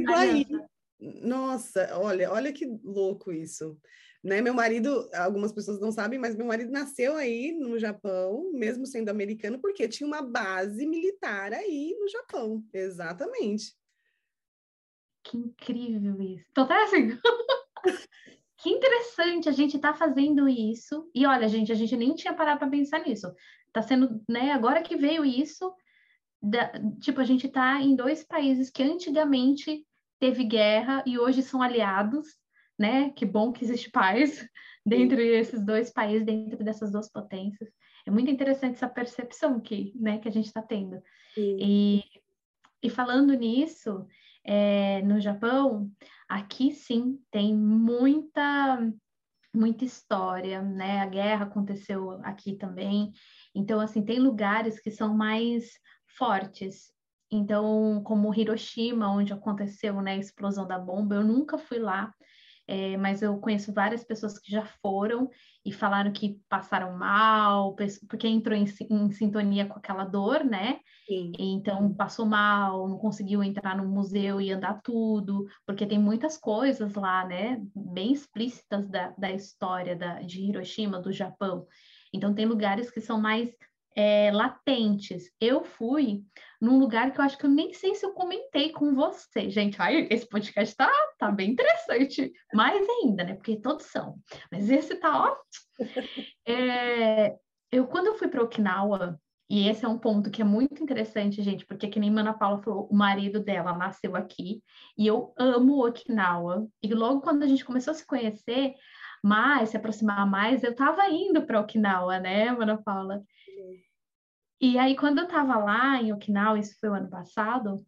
Nossa, 0.99 1.99
olha, 1.99 2.31
olha 2.33 2.53
que 2.53 2.67
louco 2.83 3.33
isso. 3.33 3.79
Né? 4.27 4.41
Meu 4.41 4.55
marido, 4.55 5.09
algumas 5.15 5.53
pessoas 5.53 5.79
não 5.79 5.93
sabem, 5.93 6.19
mas 6.19 6.35
meu 6.35 6.47
marido 6.47 6.73
nasceu 6.73 7.17
aí 7.17 7.53
no 7.53 7.79
Japão, 7.79 8.51
mesmo 8.53 8.85
sendo 8.85 9.09
americano, 9.09 9.61
porque 9.61 9.89
tinha 9.89 10.07
uma 10.07 10.21
base 10.21 10.85
militar 10.85 11.53
aí 11.53 11.97
no 12.01 12.09
Japão. 12.09 12.65
Exatamente. 12.73 13.73
Que 15.23 15.37
incrível 15.37 16.21
isso. 16.21 16.45
Então 16.51 16.67
tá 16.67 16.83
assim. 16.83 17.17
que 18.59 18.71
interessante 18.71 19.49
a 19.49 19.53
gente 19.53 19.79
tá 19.79 19.95
fazendo 19.95 20.49
isso. 20.49 21.09
E 21.15 21.25
olha, 21.25 21.49
gente, 21.49 21.71
a 21.71 21.77
gente 21.77 21.97
nem 21.97 22.13
tinha 22.15 22.35
parado 22.35 22.59
para 22.59 22.69
pensar 22.69 23.07
nisso. 23.07 23.33
Tá 23.73 23.81
sendo, 23.81 24.21
né, 24.29 24.51
agora 24.51 24.83
que 24.83 24.97
veio 24.97 25.25
isso, 25.25 25.73
da, 26.43 26.73
tipo, 27.01 27.21
a 27.21 27.25
gente 27.25 27.47
está 27.47 27.81
em 27.81 27.95
dois 27.95 28.25
países 28.25 28.71
que 28.71 28.83
antigamente 28.83 29.86
teve 30.19 30.45
guerra 30.45 31.03
e 31.07 31.19
hoje 31.19 31.43
são 31.43 31.63
aliados, 31.63 32.27
né? 32.79 33.11
Que 33.11 33.25
bom 33.25 33.53
que 33.53 33.65
existe 33.65 33.91
paz 33.91 34.47
dentro 34.85 35.17
desses 35.17 35.65
dois 35.65 35.93
países, 35.93 36.25
dentro 36.25 36.65
dessas 36.65 36.93
duas 36.93 37.11
potências. 37.11 37.71
É 38.07 38.11
muito 38.11 38.31
interessante 38.31 38.75
essa 38.75 38.89
percepção 38.89 39.61
que, 39.61 39.93
né, 39.97 40.19
que 40.19 40.29
a 40.29 40.31
gente 40.31 40.47
está 40.47 40.63
tendo. 40.63 41.03
E, 41.37 42.05
e 42.83 42.89
falando 42.89 43.35
nisso, 43.35 44.07
é, 44.45 45.03
no 45.03 45.21
Japão, 45.21 45.91
aqui 46.29 46.71
sim 46.71 47.19
tem 47.31 47.55
muita 47.55 48.79
muita 49.57 49.87
história, 49.87 50.61
né? 50.61 51.01
A 51.01 51.07
guerra 51.07 51.47
aconteceu 51.47 52.13
aqui 52.23 52.55
também. 52.55 53.13
Então, 53.55 53.81
assim, 53.81 54.05
tem 54.05 54.19
lugares 54.19 54.79
que 54.79 54.91
são 54.91 55.17
mais 55.17 55.71
fortes. 56.17 56.93
Então, 57.31 58.03
como 58.05 58.35
Hiroshima, 58.35 59.11
onde 59.11 59.33
aconteceu 59.33 60.01
né, 60.01 60.13
a 60.13 60.19
explosão 60.19 60.67
da 60.67 60.79
bomba, 60.79 61.17
eu 61.17 61.25
nunca 61.25 61.59
fui 61.59 61.79
lá, 61.79 62.15
é, 62.69 62.97
mas 62.97 63.23
eu 63.23 63.39
conheço 63.39 63.73
várias 63.73 64.03
pessoas 64.03 64.39
que 64.39 64.51
já 64.51 64.65
foram 64.83 65.31
e 65.65 65.73
falaram 65.73 66.13
que 66.13 66.41
passaram 66.49 66.97
mal, 66.99 67.77
porque 68.09 68.27
entrou 68.27 68.57
em, 68.57 68.65
em 68.91 69.11
sintonia 69.13 69.67
com 69.67 69.79
aquela 69.79 70.05
dor, 70.05 70.45
né? 70.45 70.81
Sim. 71.07 71.33
Então 71.39 71.95
passou 71.95 72.27
mal, 72.27 72.89
não 72.89 72.99
conseguiu 72.99 73.43
entrar 73.43 73.77
no 73.77 73.89
museu 73.89 74.41
e 74.41 74.51
andar 74.51 74.81
tudo, 74.83 75.47
porque 75.65 75.87
tem 75.87 75.99
muitas 75.99 76.37
coisas 76.37 76.95
lá, 76.95 77.25
né? 77.25 77.63
Bem 77.75 78.13
explícitas 78.13 78.89
da, 78.89 79.11
da 79.17 79.31
história 79.31 79.95
da, 79.95 80.21
de 80.23 80.41
Hiroshima, 80.43 81.01
do 81.01 81.13
Japão. 81.13 81.67
Então 82.13 82.35
tem 82.35 82.47
lugares 82.47 82.91
que 82.91 83.01
são 83.01 83.21
mais 83.21 83.49
é, 83.97 84.31
latentes. 84.31 85.33
Eu 85.41 85.65
fui 85.65 86.23
num 86.61 86.79
lugar 86.79 87.13
que 87.13 87.19
eu 87.19 87.25
acho 87.25 87.39
que 87.39 87.47
eu 87.47 87.51
nem 87.51 87.73
sei 87.73 87.95
se 87.95 88.05
eu 88.05 88.13
comentei 88.13 88.71
com 88.71 88.95
você, 88.95 89.49
gente. 89.49 89.81
Ai, 89.81 90.07
esse 90.11 90.29
podcast 90.29 90.77
tá, 90.77 90.93
tá 91.19 91.31
bem 91.31 91.53
interessante, 91.53 92.31
mais 92.53 92.87
ainda, 92.89 93.25
né? 93.25 93.35
Porque 93.35 93.57
todos 93.57 93.87
são. 93.87 94.19
Mas 94.53 94.69
esse 94.71 94.95
tá, 94.97 95.25
ó. 95.25 95.37
É, 96.49 97.35
eu, 97.73 97.87
quando 97.87 98.07
eu 98.07 98.15
fui 98.15 98.29
para 98.29 98.43
Okinawa, 98.43 99.21
e 99.49 99.69
esse 99.69 99.85
é 99.85 99.89
um 99.89 99.99
ponto 99.99 100.31
que 100.31 100.43
é 100.43 100.45
muito 100.45 100.83
interessante, 100.83 101.43
gente, 101.43 101.67
porque 101.67 101.89
que 101.89 102.01
nem 102.01 102.11
Mana 102.11 102.33
Paula 102.33 102.63
falou, 102.63 102.89
o 102.91 102.95
marido 102.95 103.41
dela 103.41 103.77
nasceu 103.77 104.17
aqui, 104.17 104.63
e 104.97 105.07
eu 105.07 105.33
amo 105.39 105.85
Okinawa. 105.87 106.67
E 106.83 106.93
logo 106.95 107.21
quando 107.21 107.43
a 107.43 107.47
gente 107.47 107.65
começou 107.65 107.93
a 107.93 107.95
se 107.95 108.07
conhecer, 108.07 108.75
mais, 109.27 109.71
se 109.71 109.77
aproximar 109.77 110.27
mais, 110.27 110.63
eu 110.63 110.75
tava 110.75 111.09
indo 111.09 111.45
para 111.45 111.61
Okinawa, 111.61 112.19
né, 112.21 112.53
Mana 112.53 112.81
Paula? 112.81 113.23
E 114.61 114.79
aí, 114.79 114.97
quando 114.97 115.19
eu 115.19 115.25
estava 115.25 115.59
lá 115.59 116.01
em 116.01 116.13
Okinawa, 116.13 116.59
isso 116.59 116.79
foi 116.81 116.89
o 116.89 116.95
ano 116.95 117.11
passado, 117.11 117.85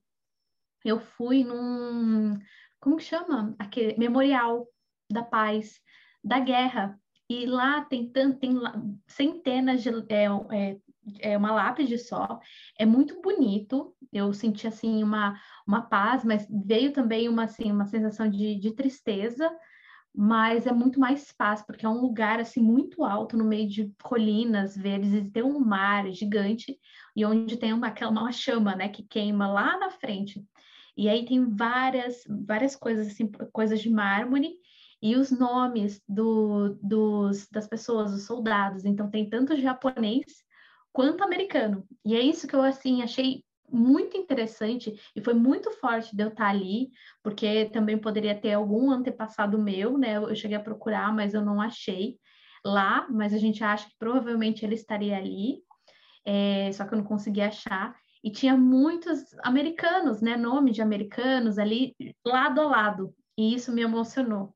eu 0.85 0.99
fui 0.99 1.45
num. 1.45 2.39
Como 2.81 2.97
que 2.97 3.05
chama? 3.05 3.55
Aquele 3.59 3.97
memorial 3.99 4.67
da 5.11 5.23
paz, 5.23 5.81
da 6.23 6.39
guerra. 6.39 6.99
E 7.31 7.47
lá 7.47 7.83
tem, 7.85 8.11
tanto, 8.11 8.39
tem 8.39 8.55
centenas 9.07 9.83
de. 9.83 9.91
É, 10.09 10.27
é, 10.53 10.81
é 11.21 11.37
uma 11.37 11.53
lápide 11.53 11.99
só, 11.99 12.39
é 12.79 12.85
muito 12.85 13.21
bonito. 13.23 13.95
Eu 14.13 14.33
senti 14.33 14.67
assim 14.67 15.03
uma, 15.03 15.41
uma 15.67 15.83
paz, 15.83 16.25
mas 16.25 16.47
veio 16.51 16.93
também 16.93 17.29
uma, 17.29 17.45
assim, 17.45 17.71
uma 17.71 17.87
sensação 17.87 18.29
de, 18.29 18.57
de 18.57 18.75
tristeza, 18.75 19.51
mas 20.21 20.67
é 20.67 20.73
muito 20.73 20.99
mais 20.99 21.31
fácil, 21.39 21.65
porque 21.65 21.87
é 21.87 21.89
um 21.89 22.01
lugar 22.01 22.41
assim 22.41 22.61
muito 22.61 23.05
alto, 23.05 23.37
no 23.37 23.45
meio 23.45 23.69
de 23.69 23.95
colinas 24.03 24.77
verdes, 24.77 25.15
e 25.15 25.31
tem 25.31 25.45
um 25.45 25.61
mar 25.61 26.11
gigante, 26.11 26.77
e 27.15 27.25
onde 27.25 27.57
tem 27.57 27.73
uma, 27.73 27.95
uma 28.11 28.33
chama, 28.33 28.75
né, 28.75 28.89
que 28.89 29.05
queima 29.05 29.47
lá 29.47 29.79
na 29.79 29.91
frente. 29.91 30.45
E 30.97 31.09
aí 31.09 31.25
tem 31.25 31.49
várias, 31.49 32.25
várias 32.29 32.75
coisas, 32.75 33.07
assim, 33.07 33.31
coisas 33.53 33.81
de 33.81 33.89
mármore, 33.89 34.57
e 35.01 35.15
os 35.15 35.31
nomes 35.31 36.03
do, 36.09 36.77
dos, 36.83 37.47
das 37.49 37.69
pessoas, 37.69 38.11
dos 38.11 38.25
soldados. 38.25 38.85
Então 38.85 39.09
tem 39.09 39.31
tanto 39.31 39.57
japonês 39.57 40.25
quanto 40.93 41.23
americano. 41.23 41.87
E 42.05 42.17
é 42.17 42.21
isso 42.21 42.49
que 42.49 42.57
eu, 42.57 42.63
assim, 42.63 43.03
achei 43.03 43.45
muito 43.71 44.17
interessante 44.17 44.95
e 45.15 45.21
foi 45.21 45.35
muito 45.35 45.71
forte 45.73 46.15
de 46.15 46.23
eu 46.23 46.29
estar 46.29 46.49
ali, 46.49 46.91
porque 47.23 47.67
também 47.67 47.99
poderia 47.99 48.39
ter 48.39 48.53
algum 48.53 48.91
antepassado 48.91 49.59
meu, 49.59 49.99
né? 49.99 50.17
Eu 50.17 50.35
cheguei 50.35 50.57
a 50.57 50.63
procurar, 50.63 51.15
mas 51.15 51.35
eu 51.35 51.45
não 51.45 51.61
achei 51.61 52.19
lá, 52.65 53.07
mas 53.11 53.33
a 53.33 53.39
gente 53.39 53.63
acha 53.63 53.89
que 53.89 53.97
provavelmente 53.99 54.65
ele 54.65 54.75
estaria 54.75 55.17
ali, 55.17 55.63
é, 56.25 56.71
só 56.73 56.85
que 56.85 56.95
eu 56.95 56.99
não 56.99 57.05
consegui 57.05 57.41
achar. 57.41 57.97
E 58.23 58.31
tinha 58.31 58.57
muitos 58.57 59.21
americanos, 59.45 60.21
né? 60.21 60.37
Nome 60.37 60.73
de 60.73 60.83
americanos 60.83 61.59
ali 61.59 61.95
lado 62.25 62.61
a 62.61 62.67
lado, 62.67 63.15
e 63.37 63.55
isso 63.55 63.73
me 63.73 63.83
emocionou. 63.83 64.55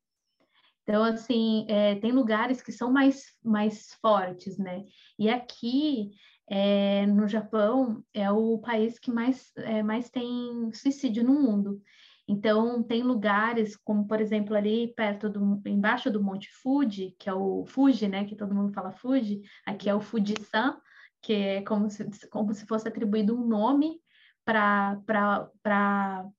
Então, 0.83 1.05
assim, 1.05 1.65
é, 1.69 1.95
tem 1.97 2.11
lugares 2.11 2.61
que 2.61 2.73
são 2.73 2.91
mais, 2.93 3.23
mais 3.45 3.95
fortes, 4.01 4.59
né? 4.59 4.85
E 5.19 5.29
aqui 5.29 6.11
é, 6.55 7.07
no 7.07 7.27
Japão 7.27 8.05
é 8.13 8.31
o 8.31 8.59
país 8.59 8.99
que 8.99 9.11
mais, 9.11 9.51
é, 9.57 9.83
mais 9.83 10.11
tem 10.11 10.71
suicídio 10.75 11.25
no 11.25 11.33
mundo. 11.33 11.81
Então, 12.29 12.83
tem 12.83 13.03
lugares, 13.03 13.75
como 13.75 14.07
por 14.07 14.21
exemplo 14.21 14.55
ali 14.55 14.93
perto 14.95 15.31
do, 15.31 15.63
embaixo 15.67 16.11
do 16.11 16.23
Monte 16.23 16.51
Fuji, 16.53 17.17
que 17.19 17.27
é 17.27 17.33
o 17.33 17.65
Fuji, 17.65 18.07
né, 18.07 18.27
que 18.27 18.37
todo 18.37 18.55
mundo 18.55 18.71
fala 18.75 18.93
Fuji, 18.93 19.41
aqui 19.65 19.89
é 19.89 19.95
o 19.95 20.01
Fuji-san, 20.01 20.79
que 21.23 21.33
é 21.33 21.63
como 21.63 21.89
se, 21.89 22.29
como 22.29 22.53
se 22.53 22.67
fosse 22.67 22.87
atribuído 22.87 23.35
um 23.35 23.47
nome 23.47 23.99
para, 24.45 25.01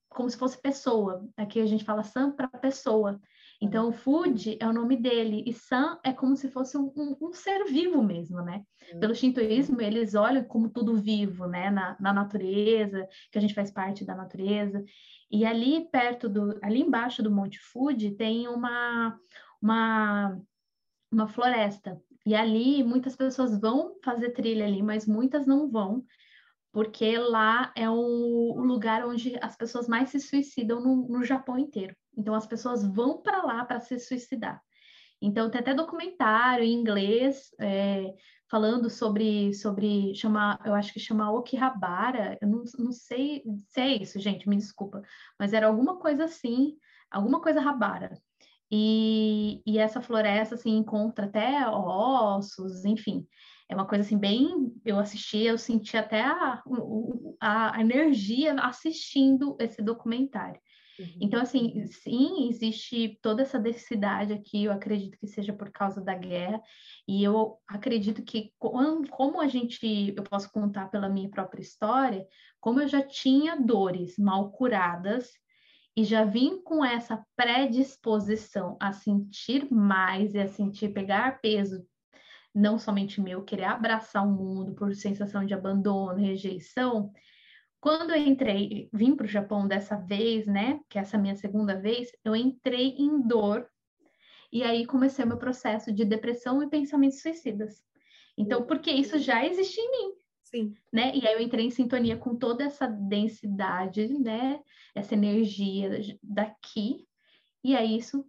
como 0.09 0.29
se 0.29 0.37
fosse 0.37 0.61
pessoa. 0.61 1.27
Aqui 1.35 1.59
a 1.59 1.65
gente 1.65 1.83
fala 1.83 2.03
san 2.03 2.31
para 2.31 2.47
pessoa. 2.49 3.19
Então, 3.63 3.93
food 3.93 4.57
é 4.59 4.67
o 4.67 4.73
nome 4.73 4.97
dele, 4.97 5.41
e 5.47 5.53
san 5.53 5.97
é 6.03 6.11
como 6.11 6.35
se 6.35 6.49
fosse 6.49 6.77
um, 6.77 6.91
um, 6.97 7.15
um 7.21 7.31
ser 7.31 7.63
vivo 7.63 8.03
mesmo, 8.03 8.41
né? 8.41 8.61
Uhum. 8.91 8.99
Pelo 8.99 9.15
shintoísmo, 9.15 9.79
eles 9.79 10.15
olham 10.15 10.43
como 10.43 10.67
tudo 10.67 10.97
vivo, 10.97 11.47
né? 11.47 11.71
Na, 11.71 11.95
na, 11.97 12.11
natureza, 12.11 13.07
que 13.31 13.37
a 13.37 13.41
gente 13.41 13.53
faz 13.53 13.71
parte 13.71 14.03
da 14.03 14.13
natureza. 14.15 14.83
E 15.31 15.45
ali 15.45 15.87
perto 15.89 16.27
do, 16.27 16.59
ali 16.61 16.81
embaixo 16.81 17.23
do 17.23 17.31
Monte 17.31 17.57
Fuji 17.57 18.11
tem 18.11 18.49
uma, 18.49 19.17
uma, 19.61 20.37
uma 21.09 21.27
floresta. 21.29 21.97
E 22.25 22.35
ali 22.35 22.83
muitas 22.83 23.15
pessoas 23.15 23.57
vão 23.57 23.95
fazer 24.03 24.31
trilha 24.31 24.65
ali, 24.65 24.83
mas 24.83 25.07
muitas 25.07 25.47
não 25.47 25.71
vão, 25.71 26.03
porque 26.73 27.17
lá 27.17 27.71
é 27.77 27.89
o, 27.89 27.95
o 27.95 28.61
lugar 28.61 29.05
onde 29.07 29.37
as 29.41 29.55
pessoas 29.55 29.87
mais 29.87 30.09
se 30.09 30.19
suicidam 30.19 30.81
no, 30.81 31.07
no 31.07 31.23
Japão 31.23 31.57
inteiro. 31.57 31.95
Então 32.17 32.33
as 32.33 32.45
pessoas 32.45 32.85
vão 32.85 33.21
para 33.21 33.43
lá 33.43 33.65
para 33.65 33.79
se 33.79 33.99
suicidar. 33.99 34.61
Então 35.21 35.49
tem 35.49 35.61
até 35.61 35.73
documentário 35.73 36.65
em 36.65 36.73
inglês 36.73 37.49
é, 37.59 38.13
falando 38.49 38.89
sobre 38.89 39.53
sobre 39.53 40.13
chama, 40.15 40.59
eu 40.65 40.73
acho 40.73 40.91
que 40.93 40.99
chama 40.99 41.31
Okihabara, 41.31 42.37
eu 42.41 42.47
não, 42.47 42.63
não 42.77 42.91
sei 42.91 43.41
se 43.69 43.79
é 43.79 43.95
isso, 44.03 44.19
gente, 44.19 44.49
me 44.49 44.57
desculpa, 44.57 45.01
mas 45.39 45.53
era 45.53 45.67
alguma 45.67 45.97
coisa 45.97 46.25
assim, 46.25 46.75
alguma 47.09 47.41
coisa 47.41 47.61
Habara. 47.61 48.13
E, 48.69 49.61
e 49.67 49.77
essa 49.77 50.01
floresta 50.01 50.55
assim 50.55 50.75
encontra 50.77 51.25
até 51.25 51.67
ossos, 51.69 52.85
enfim. 52.85 53.25
É 53.69 53.75
uma 53.75 53.87
coisa 53.87 54.03
assim 54.03 54.17
bem, 54.17 54.73
eu 54.83 54.99
assisti, 54.99 55.43
eu 55.43 55.57
senti 55.57 55.95
até 55.95 56.21
a, 56.21 56.61
a, 57.39 57.77
a 57.77 57.81
energia 57.81 58.53
assistindo 58.55 59.55
esse 59.59 59.81
documentário. 59.81 60.59
Uhum. 60.99 61.17
Então, 61.21 61.41
assim, 61.41 61.85
sim, 61.87 62.47
existe 62.49 63.17
toda 63.21 63.41
essa 63.41 63.59
densidade 63.59 64.33
aqui, 64.33 64.65
eu 64.65 64.71
acredito 64.71 65.17
que 65.17 65.27
seja 65.27 65.51
por 65.51 65.71
causa 65.71 66.01
da 66.01 66.13
guerra, 66.13 66.61
e 67.07 67.23
eu 67.23 67.57
acredito 67.67 68.23
que 68.23 68.53
como 68.59 69.41
a 69.41 69.47
gente, 69.47 70.13
eu 70.15 70.23
posso 70.23 70.51
contar 70.51 70.89
pela 70.89 71.09
minha 71.09 71.29
própria 71.29 71.61
história, 71.61 72.25
como 72.59 72.79
eu 72.79 72.87
já 72.87 73.01
tinha 73.01 73.59
dores 73.59 74.17
mal 74.17 74.51
curadas, 74.51 75.31
e 75.95 76.03
já 76.03 76.25
vim 76.25 76.61
com 76.61 76.83
essa 76.83 77.23
predisposição 77.35 78.77
a 78.79 78.91
sentir 78.91 79.71
mais 79.71 80.33
e 80.33 80.39
a 80.39 80.47
sentir 80.47 80.89
pegar 80.89 81.39
peso, 81.39 81.85
não 82.53 82.77
somente 82.77 83.21
meu, 83.21 83.43
querer 83.43 83.65
abraçar 83.65 84.25
o 84.25 84.31
mundo 84.31 84.73
por 84.73 84.95
sensação 84.95 85.45
de 85.45 85.53
abandono, 85.53 86.19
rejeição, 86.19 87.11
quando 87.83 88.11
eu 88.11 88.15
entrei, 88.15 88.87
vim 88.93 89.13
para 89.13 89.25
o 89.25 89.29
Japão 89.29 89.67
dessa 89.67 89.97
vez, 89.97 90.47
né, 90.47 90.79
que 90.87 90.97
é 90.97 91.01
essa 91.01 91.17
minha 91.17 91.35
segunda 91.35 91.77
vez, 91.77 92.13
eu 92.23 92.33
entrei 92.33 92.95
em 92.97 93.21
dor 93.27 93.69
e 94.49 94.63
aí 94.63 94.85
comecei 94.85 95.25
o 95.25 95.27
meu 95.27 95.35
processo 95.37 95.91
de 95.91 96.05
depressão 96.05 96.63
e 96.63 96.69
pensamentos 96.69 97.21
suicidas. 97.21 97.83
Então, 98.37 98.65
porque 98.65 98.89
isso 98.89 99.19
já 99.19 99.45
existe 99.45 99.81
em 99.81 99.91
mim. 99.91 100.13
Sim. 100.43 100.73
Né? 100.93 101.13
E 101.13 101.27
aí 101.27 101.33
eu 101.33 101.41
entrei 101.41 101.65
em 101.65 101.71
sintonia 101.71 102.15
com 102.15 102.37
toda 102.37 102.63
essa 102.63 102.87
densidade, 102.87 104.07
né? 104.17 104.61
Essa 104.95 105.15
energia 105.15 105.89
daqui. 106.23 107.05
E 107.61 107.75
aí 107.75 107.97
isso 107.97 108.25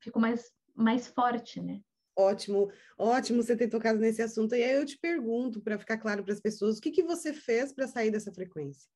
ficou 0.00 0.20
mais, 0.20 0.52
mais 0.74 1.06
forte, 1.06 1.62
né? 1.62 1.80
Ótimo, 2.16 2.70
ótimo 2.96 3.42
você 3.42 3.56
ter 3.56 3.68
tocado 3.68 3.98
nesse 3.98 4.22
assunto. 4.22 4.54
E 4.54 4.62
aí 4.62 4.76
eu 4.76 4.86
te 4.86 4.96
pergunto, 4.98 5.60
para 5.60 5.78
ficar 5.78 5.98
claro 5.98 6.22
para 6.22 6.32
as 6.32 6.40
pessoas, 6.40 6.78
o 6.78 6.80
que, 6.80 6.90
que 6.90 7.02
você 7.02 7.32
fez 7.32 7.72
para 7.72 7.88
sair 7.88 8.10
dessa 8.10 8.32
frequência? 8.32 8.88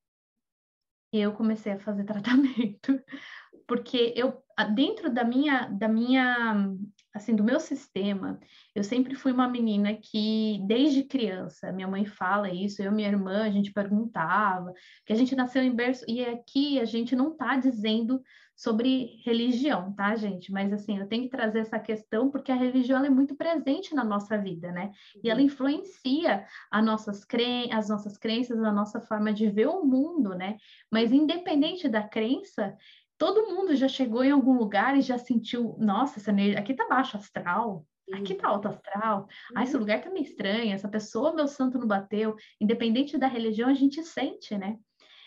Eu 1.12 1.32
comecei 1.32 1.72
a 1.72 1.80
fazer 1.80 2.04
tratamento, 2.04 3.02
porque 3.66 4.12
eu 4.14 4.42
dentro 4.74 5.12
da 5.12 5.24
minha 5.24 5.66
da 5.68 5.88
minha 5.88 6.74
assim 7.18 7.34
do 7.34 7.44
meu 7.44 7.60
sistema, 7.60 8.40
eu 8.74 8.82
sempre 8.82 9.14
fui 9.14 9.32
uma 9.32 9.48
menina 9.48 9.94
que 9.94 10.60
desde 10.66 11.04
criança, 11.04 11.72
minha 11.72 11.86
mãe 11.86 12.06
fala 12.06 12.50
isso, 12.50 12.82
eu 12.82 12.90
e 12.90 12.94
minha 12.94 13.08
irmã, 13.08 13.42
a 13.42 13.50
gente 13.50 13.72
perguntava, 13.72 14.72
que 15.04 15.12
a 15.12 15.16
gente 15.16 15.36
nasceu 15.36 15.62
em 15.62 15.74
berço 15.74 16.04
e 16.08 16.24
aqui 16.24 16.80
a 16.80 16.84
gente 16.84 17.14
não 17.14 17.32
está 17.32 17.56
dizendo 17.56 18.22
sobre 18.58 19.20
religião, 19.24 19.92
tá, 19.92 20.16
gente? 20.16 20.50
Mas 20.50 20.72
assim, 20.72 20.98
eu 20.98 21.06
tenho 21.06 21.22
que 21.22 21.30
trazer 21.30 21.60
essa 21.60 21.78
questão 21.78 22.28
porque 22.28 22.50
a 22.50 22.56
religião 22.56 23.04
é 23.04 23.08
muito 23.08 23.36
presente 23.36 23.94
na 23.94 24.02
nossa 24.02 24.36
vida, 24.36 24.72
né? 24.72 24.90
E 25.22 25.30
ela 25.30 25.38
uhum. 25.38 25.46
influencia 25.46 26.44
as 26.68 26.84
nossas, 26.84 27.24
cre... 27.24 27.70
as 27.72 27.88
nossas 27.88 28.18
crenças, 28.18 28.60
a 28.60 28.72
nossa 28.72 29.00
forma 29.00 29.32
de 29.32 29.48
ver 29.48 29.68
o 29.68 29.84
mundo, 29.84 30.34
né? 30.34 30.56
Mas 30.90 31.12
independente 31.12 31.88
da 31.88 32.02
crença, 32.02 32.76
todo 33.18 33.52
mundo 33.52 33.74
já 33.74 33.88
chegou 33.88 34.24
em 34.24 34.30
algum 34.30 34.56
lugar 34.56 34.96
e 34.96 35.02
já 35.02 35.18
sentiu, 35.18 35.76
nossa, 35.78 36.18
essa 36.18 36.30
energia, 36.30 36.58
aqui 36.58 36.72
tá 36.72 36.86
baixo 36.88 37.16
astral, 37.16 37.84
aqui 38.14 38.34
tá 38.34 38.48
alto 38.48 38.68
astral, 38.68 39.28
ah, 39.54 39.64
esse 39.64 39.74
uhum. 39.74 39.80
lugar 39.80 40.00
tá 40.00 40.08
meio 40.08 40.24
estranho, 40.24 40.72
essa 40.72 40.88
pessoa, 40.88 41.34
meu 41.34 41.48
santo 41.48 41.78
não 41.78 41.86
bateu, 41.86 42.36
independente 42.60 43.18
da 43.18 43.26
religião, 43.26 43.68
a 43.68 43.74
gente 43.74 44.02
sente, 44.04 44.56
né? 44.56 44.78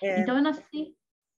É. 0.01 0.21
Então 0.21 0.37
eu 0.37 0.41
nasci, 0.41 0.95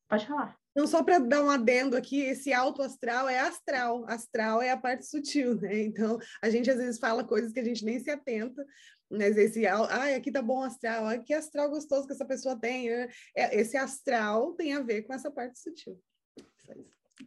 pode 0.08 0.28
falar. 0.28 0.56
Não, 0.76 0.88
só 0.88 1.04
para 1.04 1.20
dar 1.20 1.44
um 1.44 1.50
adendo 1.50 1.96
aqui, 1.96 2.22
esse 2.22 2.52
alto 2.52 2.82
astral 2.82 3.28
é 3.30 3.40
astral, 3.40 4.06
astral 4.08 4.62
é 4.62 4.72
a 4.72 4.78
parte 4.78 5.06
sutil, 5.06 5.56
né? 5.56 5.84
Então, 5.84 6.18
a 6.42 6.50
gente 6.50 6.70
às 6.70 6.78
vezes 6.78 7.00
fala 7.00 7.24
coisas 7.24 7.52
que 7.52 7.60
a 7.60 7.64
gente 7.64 7.86
nem 7.86 8.00
se 8.00 8.10
atenta, 8.10 8.66
mas 9.10 9.38
esse, 9.38 9.68
ah, 9.68 10.16
aqui 10.16 10.32
tá 10.32 10.42
bom 10.42 10.64
astral, 10.64 11.08
ah, 11.08 11.18
que 11.18 11.34
astral 11.34 11.70
gostoso 11.70 12.08
que 12.08 12.14
essa 12.14 12.26
pessoa 12.26 12.60
tem, 12.60 12.90
né? 12.90 13.08
esse 13.36 13.78
astral 13.78 14.54
tem 14.54 14.74
a 14.74 14.82
ver 14.82 15.04
com 15.04 15.14
essa 15.14 15.30
parte 15.30 15.60
sutil. 15.60 16.00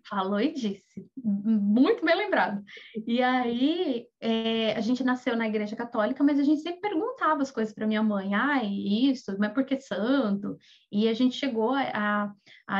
Falou 0.08 0.40
e 0.40 0.52
disse, 0.52 1.08
muito 1.24 2.04
bem 2.04 2.16
lembrado. 2.16 2.62
E 3.06 3.22
aí, 3.22 4.06
é, 4.20 4.72
a 4.72 4.80
gente 4.80 5.02
nasceu 5.04 5.36
na 5.36 5.46
igreja 5.46 5.76
católica, 5.76 6.22
mas 6.22 6.38
a 6.38 6.42
gente 6.42 6.60
sempre 6.60 6.80
perguntava 6.80 7.42
as 7.42 7.50
coisas 7.50 7.72
para 7.72 7.86
minha 7.86 8.02
mãe, 8.02 8.34
ah, 8.34 8.62
isso, 8.64 9.36
mas 9.38 9.52
por 9.52 9.64
que 9.64 9.80
santo? 9.80 10.58
E 10.90 11.08
a 11.08 11.14
gente 11.14 11.36
chegou 11.36 11.72
a, 11.72 12.34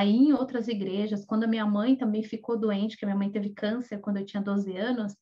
ir 0.05 0.17
em 0.17 0.33
outras 0.33 0.69
igrejas, 0.69 1.25
quando 1.25 1.45
a 1.45 1.49
minha 1.49 1.67
mãe 1.67 1.97
também 1.97 2.23
ficou 2.23 2.59
doente, 2.59 2.97
que 2.97 3.07
minha 3.07 3.17
mãe 3.17 3.31
teve 3.31 3.51
câncer 3.51 3.99
quando 3.99 4.19
eu 4.19 4.27
tinha 4.27 4.43
12 4.43 4.77
anos, 4.77 5.15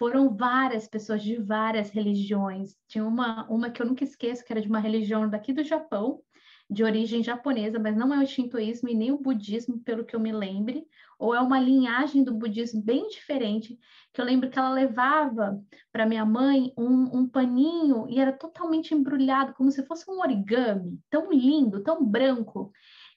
foram 0.00 0.34
várias 0.34 0.88
pessoas 0.88 1.22
de 1.22 1.36
várias 1.36 1.90
religiões. 1.90 2.74
Tinha 2.88 3.04
uma, 3.04 3.46
uma 3.50 3.70
que 3.70 3.82
eu 3.82 3.86
nunca 3.86 4.02
esqueço, 4.02 4.44
que 4.44 4.52
era 4.52 4.62
de 4.62 4.68
uma 4.68 4.80
religião 4.80 5.28
daqui 5.28 5.52
do 5.52 5.62
Japão, 5.62 6.22
de 6.70 6.84
origem 6.84 7.22
japonesa, 7.22 7.80
mas 7.80 7.96
não 7.96 8.14
é 8.14 8.22
o 8.22 8.26
shintoísmo 8.26 8.88
e 8.88 8.94
nem 8.94 9.10
o 9.10 9.18
budismo, 9.18 9.80
pelo 9.80 10.04
que 10.04 10.14
eu 10.14 10.20
me 10.20 10.30
lembre, 10.30 10.86
ou 11.18 11.34
é 11.34 11.40
uma 11.40 11.58
linhagem 11.58 12.22
do 12.22 12.32
budismo 12.32 12.80
bem 12.80 13.08
diferente, 13.08 13.76
que 14.12 14.20
eu 14.20 14.24
lembro 14.24 14.48
que 14.48 14.58
ela 14.58 14.70
levava 14.70 15.60
para 15.92 16.06
minha 16.06 16.24
mãe 16.24 16.72
um, 16.78 17.18
um, 17.18 17.28
paninho 17.28 18.06
e 18.08 18.20
era 18.20 18.32
totalmente 18.32 18.94
embrulhado, 18.94 19.52
como 19.54 19.70
se 19.72 19.84
fosse 19.84 20.08
um 20.08 20.20
origami, 20.20 21.00
tão 21.10 21.32
lindo, 21.32 21.82
tão 21.82 22.04
branco. 22.04 22.72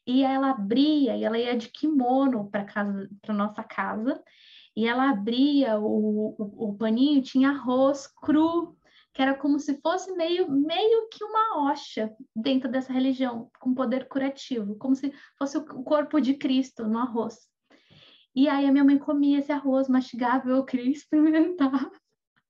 E 0.05 0.24
ela 0.24 0.50
abria, 0.50 1.15
e 1.15 1.24
ela 1.24 1.38
ia 1.38 1.55
de 1.55 1.69
kimono 1.69 2.50
para 2.50 2.65
casa, 2.65 3.07
para 3.22 3.36
nossa 3.36 3.63
casa, 3.63 4.22
e 4.75 4.88
ela 4.88 5.12
abria 5.12 5.79
o, 5.79 6.36
o, 6.38 6.69
o 6.69 6.75
paninho, 6.75 7.22
tinha 7.22 7.51
arroz 7.51 8.07
cru 8.07 8.75
que 9.13 9.22
era 9.22 9.36
como 9.36 9.60
se 9.60 9.79
fosse 9.79 10.12
meio, 10.13 10.50
meio 10.50 11.08
que 11.10 11.24
uma 11.24 11.70
hoxa 11.70 12.12
dentro 12.36 12.70
dessa 12.70 12.91
religião, 12.91 13.50
com 13.60 13.74
poder 13.74 14.08
curativo, 14.08 14.75
como 14.75 14.96
se 14.96 15.13
fosse 15.38 15.58
o 15.58 15.65
corpo 15.84 16.20
de 16.20 16.34
Cristo 16.34 16.88
no 16.88 16.98
arroz. 16.98 17.38
E 18.36 18.50
aí 18.50 18.65
a 18.65 18.72
minha 18.72 18.84
mãe 18.84 18.98
comia 18.98 19.39
esse 19.39 19.51
arroz, 19.51 19.88
mastigava, 19.88 20.50
eu 20.50 20.65
queria 20.65 20.91
experimentar. 20.91 21.92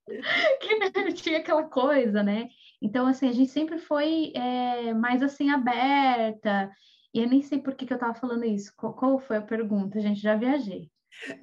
que 0.60 1.12
tinha 1.14 1.38
aquela 1.38 1.64
coisa, 1.64 2.22
né? 2.22 2.48
Então, 2.80 3.06
assim, 3.06 3.28
a 3.28 3.32
gente 3.32 3.50
sempre 3.50 3.78
foi 3.78 4.32
é, 4.34 4.94
mais 4.94 5.22
assim, 5.22 5.50
aberta. 5.50 6.70
E 7.12 7.20
eu 7.20 7.28
nem 7.28 7.42
sei 7.42 7.58
por 7.58 7.74
que, 7.74 7.86
que 7.86 7.92
eu 7.92 7.96
estava 7.96 8.14
falando 8.14 8.44
isso. 8.44 8.72
Qual, 8.76 8.94
qual 8.94 9.18
foi 9.18 9.36
a 9.36 9.42
pergunta? 9.42 9.98
A 9.98 10.02
gente 10.02 10.20
já 10.20 10.34
viajei. 10.34 10.90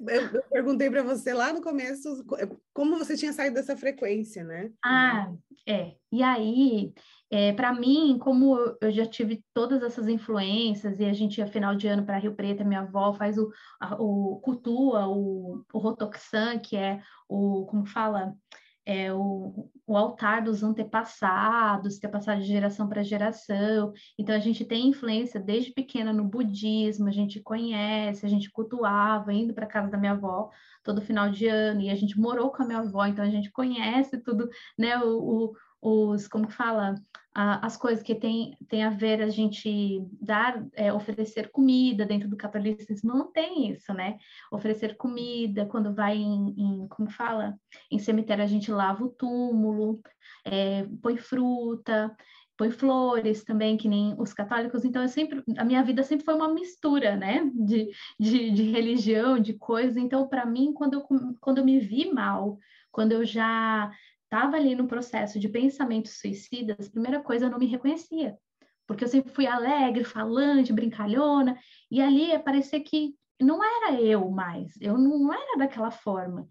Eu, 0.06 0.22
eu 0.28 0.42
perguntei 0.50 0.90
para 0.90 1.02
você 1.02 1.32
lá 1.32 1.52
no 1.52 1.62
começo 1.62 2.24
como 2.72 2.98
você 2.98 3.16
tinha 3.16 3.32
saído 3.32 3.54
dessa 3.54 3.76
frequência, 3.76 4.44
né? 4.44 4.70
Ah, 4.84 5.32
é. 5.66 5.94
E 6.10 6.22
aí, 6.22 6.92
é, 7.30 7.52
para 7.52 7.72
mim, 7.72 8.18
como 8.18 8.56
eu 8.80 8.90
já 8.90 9.06
tive 9.06 9.42
todas 9.54 9.82
essas 9.82 10.08
influências 10.08 11.00
e 11.00 11.04
a 11.04 11.12
gente 11.12 11.38
ia 11.38 11.46
final 11.46 11.74
de 11.74 11.88
ano 11.88 12.04
para 12.04 12.18
Rio 12.18 12.34
Preto, 12.34 12.64
minha 12.64 12.80
avó 12.80 13.12
faz 13.14 13.38
o, 13.38 13.50
a, 13.80 13.94
o 14.00 14.40
cultua, 14.40 15.08
o, 15.08 15.64
o 15.72 15.78
Rotoxan, 15.78 16.58
que 16.58 16.76
é 16.76 17.00
o, 17.28 17.66
como 17.66 17.86
fala, 17.86 18.34
é 18.84 19.12
o, 19.12 19.70
o 19.86 19.96
altar 19.96 20.42
dos 20.42 20.62
antepassados, 20.62 21.98
que 21.98 22.06
é 22.06 22.08
passado 22.08 22.40
de 22.40 22.46
geração 22.46 22.88
para 22.88 23.02
geração. 23.02 23.92
Então, 24.18 24.34
a 24.34 24.38
gente 24.38 24.64
tem 24.64 24.88
influência 24.88 25.40
desde 25.40 25.72
pequena 25.72 26.12
no 26.12 26.24
budismo, 26.24 27.08
a 27.08 27.12
gente 27.12 27.40
conhece, 27.40 28.26
a 28.26 28.28
gente 28.28 28.50
cultuava, 28.50 29.32
indo 29.32 29.54
para 29.54 29.66
casa 29.66 29.90
da 29.90 29.98
minha 29.98 30.12
avó 30.12 30.50
todo 30.82 31.00
final 31.00 31.30
de 31.30 31.46
ano, 31.46 31.80
e 31.80 31.90
a 31.90 31.94
gente 31.94 32.18
morou 32.18 32.50
com 32.50 32.62
a 32.62 32.66
minha 32.66 32.80
avó, 32.80 33.06
então 33.06 33.24
a 33.24 33.30
gente 33.30 33.50
conhece 33.52 34.18
tudo, 34.18 34.48
né, 34.76 34.98
o, 34.98 35.52
o 35.52 35.52
os, 35.82 36.28
como 36.28 36.46
que 36.46 36.54
fala, 36.54 36.94
as 37.34 37.76
coisas 37.76 38.02
que 38.02 38.14
tem, 38.14 38.56
tem 38.68 38.84
a 38.84 38.90
ver 38.90 39.22
a 39.22 39.30
gente 39.30 40.04
dar, 40.20 40.62
é, 40.74 40.92
oferecer 40.92 41.50
comida 41.50 42.04
dentro 42.04 42.28
do 42.28 42.36
catolicismo, 42.36 43.14
não 43.14 43.32
tem 43.32 43.70
isso, 43.70 43.94
né? 43.94 44.18
Oferecer 44.50 44.96
comida, 44.96 45.64
quando 45.64 45.94
vai 45.94 46.16
em, 46.16 46.54
em 46.56 46.88
como 46.88 47.10
fala, 47.10 47.56
em 47.90 47.98
cemitério 47.98 48.44
a 48.44 48.46
gente 48.46 48.70
lava 48.70 49.04
o 49.04 49.08
túmulo, 49.08 50.00
é, 50.44 50.86
põe 51.00 51.16
fruta, 51.16 52.14
põe 52.56 52.70
flores 52.70 53.42
também, 53.44 53.78
que 53.78 53.88
nem 53.88 54.14
os 54.18 54.34
católicos, 54.34 54.84
então 54.84 55.00
eu 55.00 55.08
sempre, 55.08 55.42
a 55.56 55.64
minha 55.64 55.82
vida 55.82 56.02
sempre 56.02 56.26
foi 56.26 56.34
uma 56.34 56.52
mistura, 56.52 57.16
né, 57.16 57.50
de, 57.54 57.90
de, 58.20 58.50
de 58.50 58.62
religião, 58.70 59.38
de 59.38 59.54
coisas, 59.54 59.96
então 59.96 60.28
para 60.28 60.44
mim, 60.44 60.72
quando 60.74 60.94
eu, 60.94 61.06
quando 61.40 61.58
eu 61.58 61.64
me 61.64 61.80
vi 61.80 62.12
mal, 62.12 62.58
quando 62.90 63.12
eu 63.12 63.24
já 63.24 63.90
estava 64.32 64.56
ali 64.56 64.74
no 64.74 64.88
processo 64.88 65.38
de 65.38 65.46
pensamentos 65.46 66.18
suicidas, 66.18 66.88
primeira 66.88 67.20
coisa, 67.20 67.44
eu 67.44 67.50
não 67.50 67.58
me 67.58 67.66
reconhecia. 67.66 68.38
Porque 68.86 69.04
eu 69.04 69.08
sempre 69.08 69.30
fui 69.30 69.46
alegre, 69.46 70.04
falante, 70.04 70.72
brincalhona, 70.72 71.58
e 71.90 72.00
ali 72.00 72.38
parecia 72.38 72.82
que 72.82 73.14
não 73.38 73.62
era 73.62 74.00
eu 74.00 74.30
mais, 74.30 74.72
eu 74.80 74.96
não 74.96 75.30
era 75.32 75.58
daquela 75.58 75.90
forma. 75.90 76.48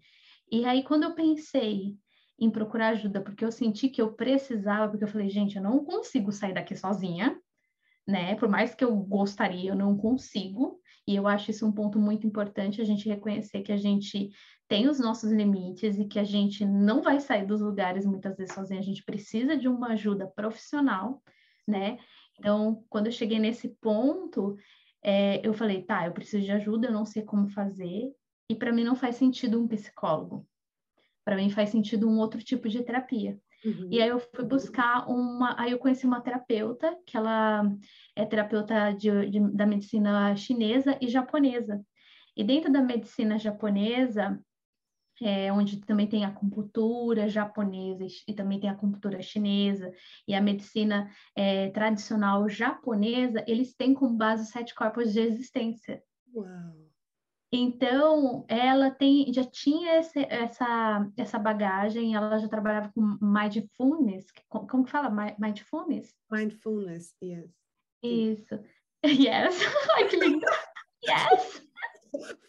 E 0.50 0.64
aí, 0.64 0.84
quando 0.84 1.02
eu 1.02 1.14
pensei 1.14 1.96
em 2.38 2.50
procurar 2.50 2.88
ajuda, 2.90 3.20
porque 3.20 3.44
eu 3.44 3.50
senti 3.50 3.88
que 3.88 4.00
eu 4.00 4.12
precisava, 4.12 4.88
porque 4.88 5.04
eu 5.04 5.08
falei, 5.08 5.28
gente, 5.28 5.56
eu 5.56 5.62
não 5.62 5.84
consigo 5.84 6.30
sair 6.30 6.54
daqui 6.54 6.76
sozinha, 6.76 7.36
né? 8.06 8.34
Por 8.36 8.48
mais 8.48 8.74
que 8.74 8.84
eu 8.84 8.94
gostaria, 8.96 9.70
eu 9.70 9.76
não 9.76 9.96
consigo. 9.96 10.80
E 11.06 11.16
eu 11.16 11.26
acho 11.26 11.50
isso 11.50 11.66
um 11.66 11.72
ponto 11.72 11.98
muito 11.98 12.26
importante, 12.26 12.80
a 12.80 12.84
gente 12.84 13.08
reconhecer 13.08 13.62
que 13.62 13.72
a 13.72 13.76
gente 13.76 14.30
tem 14.68 14.88
os 14.88 15.00
nossos 15.00 15.32
limites 15.32 15.98
e 15.98 16.06
que 16.06 16.18
a 16.18 16.24
gente 16.24 16.64
não 16.64 17.02
vai 17.02 17.18
sair 17.18 17.44
dos 17.44 17.60
lugares 17.60 18.06
muitas 18.06 18.36
vezes 18.36 18.54
sozinho, 18.54 18.78
a 18.78 18.84
gente 18.84 19.04
precisa 19.04 19.56
de 19.56 19.68
uma 19.68 19.88
ajuda 19.88 20.28
profissional, 20.28 21.20
né? 21.66 21.98
Então, 22.38 22.84
quando 22.88 23.06
eu 23.06 23.12
cheguei 23.12 23.38
nesse 23.38 23.68
ponto, 23.80 24.56
é, 25.02 25.46
eu 25.46 25.52
falei, 25.52 25.82
tá, 25.82 26.06
eu 26.06 26.12
preciso 26.12 26.44
de 26.44 26.52
ajuda, 26.52 26.86
eu 26.86 26.92
não 26.92 27.04
sei 27.04 27.22
como 27.22 27.48
fazer, 27.48 28.10
e 28.48 28.54
para 28.54 28.72
mim 28.72 28.84
não 28.84 28.94
faz 28.94 29.16
sentido 29.16 29.60
um 29.60 29.68
psicólogo. 29.68 30.46
Para 31.24 31.36
mim 31.36 31.50
faz 31.50 31.70
sentido 31.70 32.08
um 32.08 32.18
outro 32.18 32.42
tipo 32.42 32.68
de 32.68 32.82
terapia. 32.82 33.38
Uhum. 33.64 33.88
E 33.90 34.02
aí 34.02 34.08
eu 34.08 34.18
fui 34.18 34.44
buscar 34.44 35.08
uma, 35.08 35.54
aí 35.60 35.72
eu 35.72 35.78
conheci 35.78 36.06
uma 36.06 36.20
terapeuta, 36.20 36.96
que 37.06 37.16
ela 37.16 37.62
é 38.16 38.24
terapeuta 38.24 38.92
de, 38.92 39.30
de, 39.30 39.40
da 39.52 39.66
medicina 39.66 40.34
chinesa 40.36 40.96
e 41.00 41.08
japonesa. 41.08 41.80
E 42.36 42.42
dentro 42.42 42.72
da 42.72 42.80
medicina 42.80 43.38
japonesa, 43.38 44.40
é, 45.20 45.52
onde 45.52 45.80
também 45.80 46.08
tem 46.08 46.24
a 46.24 46.28
acupuntura 46.28 47.28
japonesa 47.28 48.04
e 48.26 48.34
também 48.34 48.58
tem 48.58 48.68
a 48.68 48.72
acupuntura 48.72 49.22
chinesa 49.22 49.92
e 50.26 50.34
a 50.34 50.40
medicina 50.40 51.08
é, 51.36 51.70
tradicional 51.70 52.48
japonesa, 52.48 53.44
eles 53.46 53.74
têm 53.74 53.94
como 53.94 54.16
base 54.16 54.42
os 54.42 54.48
sete 54.48 54.74
corpos 54.74 55.12
de 55.12 55.20
existência. 55.20 56.02
Uau. 56.34 56.81
Então, 57.54 58.46
ela 58.48 58.90
tem, 58.90 59.30
já 59.30 59.44
tinha 59.44 59.98
esse, 59.98 60.20
essa, 60.30 61.06
essa 61.18 61.38
bagagem, 61.38 62.14
ela 62.14 62.38
já 62.38 62.48
trabalhava 62.48 62.90
com 62.94 63.18
mindfulness, 63.20 64.24
como 64.48 64.84
que 64.84 64.90
fala? 64.90 65.10
Mindfulness? 65.38 66.14
Mindfulness, 66.30 67.14
yes. 67.22 67.50
Isso. 68.02 68.58
Yes. 69.04 69.58
Ai, 69.96 70.06
que 70.08 70.16
lindo. 70.16 70.46
Yes. 71.04 71.62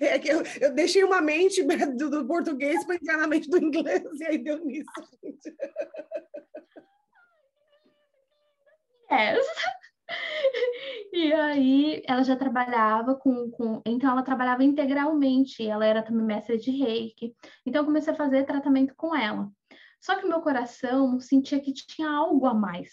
É 0.00 0.20
que 0.20 0.28
eu, 0.28 0.44
eu 0.60 0.72
deixei 0.72 1.02
uma 1.02 1.20
mente 1.20 1.64
do, 1.64 2.08
do 2.08 2.24
português 2.28 2.84
para 2.84 2.94
entrar 2.94 3.16
na 3.18 3.26
mente 3.26 3.50
do 3.50 3.58
inglês, 3.58 4.04
e 4.20 4.24
aí 4.24 4.38
deu 4.38 4.64
nisso, 4.64 4.88
gente. 5.20 5.56
E 11.18 11.32
aí 11.32 12.00
ela 12.06 12.22
já 12.22 12.36
trabalhava 12.36 13.16
com, 13.16 13.50
com, 13.50 13.82
Então 13.84 14.08
ela 14.08 14.22
trabalhava 14.22 14.62
integralmente, 14.62 15.66
ela 15.66 15.84
era 15.84 16.00
também 16.00 16.24
mestre 16.24 16.56
de 16.58 16.70
reiki. 16.70 17.34
Então 17.66 17.82
eu 17.82 17.86
comecei 17.86 18.12
a 18.12 18.16
fazer 18.16 18.46
tratamento 18.46 18.94
com 18.94 19.16
ela. 19.16 19.50
Só 20.00 20.14
que 20.14 20.24
meu 20.24 20.40
coração 20.40 21.18
sentia 21.18 21.58
que 21.58 21.72
tinha 21.72 22.08
algo 22.08 22.46
a 22.46 22.54
mais. 22.54 22.92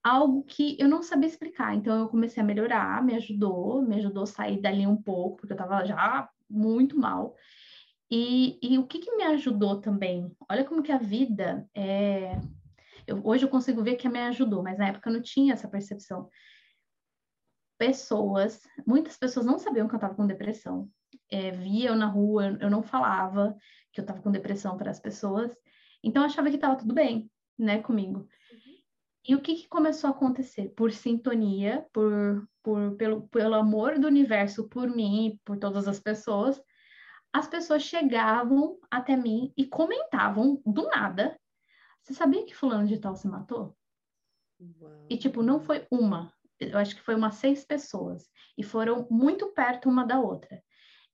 Algo 0.00 0.44
que 0.44 0.76
eu 0.78 0.88
não 0.88 1.02
sabia 1.02 1.26
explicar. 1.28 1.74
Então 1.74 2.02
eu 2.02 2.08
comecei 2.08 2.40
a 2.40 2.46
melhorar, 2.46 3.04
me 3.04 3.16
ajudou, 3.16 3.82
me 3.82 3.96
ajudou 3.96 4.22
a 4.22 4.26
sair 4.26 4.60
dali 4.60 4.86
um 4.86 5.02
pouco, 5.02 5.38
porque 5.38 5.54
eu 5.54 5.56
estava 5.56 5.84
já 5.84 6.30
muito 6.48 6.96
mal. 6.96 7.34
E, 8.08 8.60
e 8.62 8.78
o 8.78 8.86
que, 8.86 9.00
que 9.00 9.16
me 9.16 9.24
ajudou 9.24 9.80
também? 9.80 10.30
Olha 10.48 10.64
como 10.64 10.84
que 10.84 10.92
a 10.92 10.98
vida 10.98 11.68
é 11.74 12.38
eu, 13.06 13.20
hoje 13.24 13.44
eu 13.44 13.48
consigo 13.48 13.82
ver 13.82 13.96
que 13.96 14.08
me 14.08 14.18
ajudou, 14.18 14.62
mas 14.62 14.78
na 14.78 14.88
época 14.88 15.08
eu 15.08 15.14
não 15.14 15.22
tinha 15.22 15.52
essa 15.52 15.68
percepção. 15.68 16.28
Pessoas, 17.78 18.62
muitas 18.86 19.16
pessoas 19.16 19.44
não 19.44 19.58
sabiam 19.58 19.86
que 19.86 19.94
eu 19.94 19.98
estava 19.98 20.14
com 20.14 20.26
depressão. 20.26 20.90
É, 21.30 21.50
via 21.50 21.90
eu 21.90 21.96
na 21.96 22.06
rua, 22.06 22.56
eu 22.60 22.70
não 22.70 22.82
falava 22.82 23.56
que 23.92 24.00
eu 24.00 24.02
estava 24.02 24.20
com 24.20 24.30
depressão 24.30 24.76
para 24.76 24.90
as 24.90 25.00
pessoas, 25.00 25.54
então 26.02 26.22
eu 26.22 26.26
achava 26.26 26.48
que 26.48 26.56
estava 26.56 26.76
tudo 26.76 26.94
bem, 26.94 27.30
né, 27.58 27.80
comigo. 27.80 28.28
E 29.28 29.34
o 29.34 29.40
que, 29.40 29.56
que, 29.56 29.68
começou 29.68 30.08
a 30.08 30.12
acontecer? 30.12 30.68
Por 30.76 30.92
sintonia, 30.92 31.84
por, 31.92 32.46
por, 32.62 32.96
pelo, 32.96 33.26
pelo 33.28 33.54
amor 33.54 33.98
do 33.98 34.06
universo 34.06 34.68
por 34.68 34.88
mim, 34.88 35.40
por 35.44 35.58
todas 35.58 35.88
as 35.88 35.98
pessoas, 35.98 36.62
as 37.32 37.48
pessoas 37.48 37.82
chegavam 37.82 38.78
até 38.90 39.16
mim 39.16 39.52
e 39.56 39.66
comentavam 39.66 40.62
do 40.64 40.86
nada 40.88 41.36
você 42.06 42.14
sabia 42.14 42.46
que 42.46 42.54
fulano 42.54 42.86
de 42.86 43.00
tal 43.00 43.16
se 43.16 43.26
matou? 43.26 43.76
Uau. 44.80 45.06
E, 45.10 45.18
tipo, 45.18 45.42
não 45.42 45.58
foi 45.58 45.84
uma. 45.90 46.32
Eu 46.60 46.78
acho 46.78 46.94
que 46.94 47.02
foi 47.02 47.14
umas 47.14 47.36
seis 47.36 47.64
pessoas. 47.64 48.28
E 48.56 48.62
foram 48.62 49.06
muito 49.10 49.52
perto 49.52 49.88
uma 49.88 50.04
da 50.04 50.18
outra. 50.18 50.62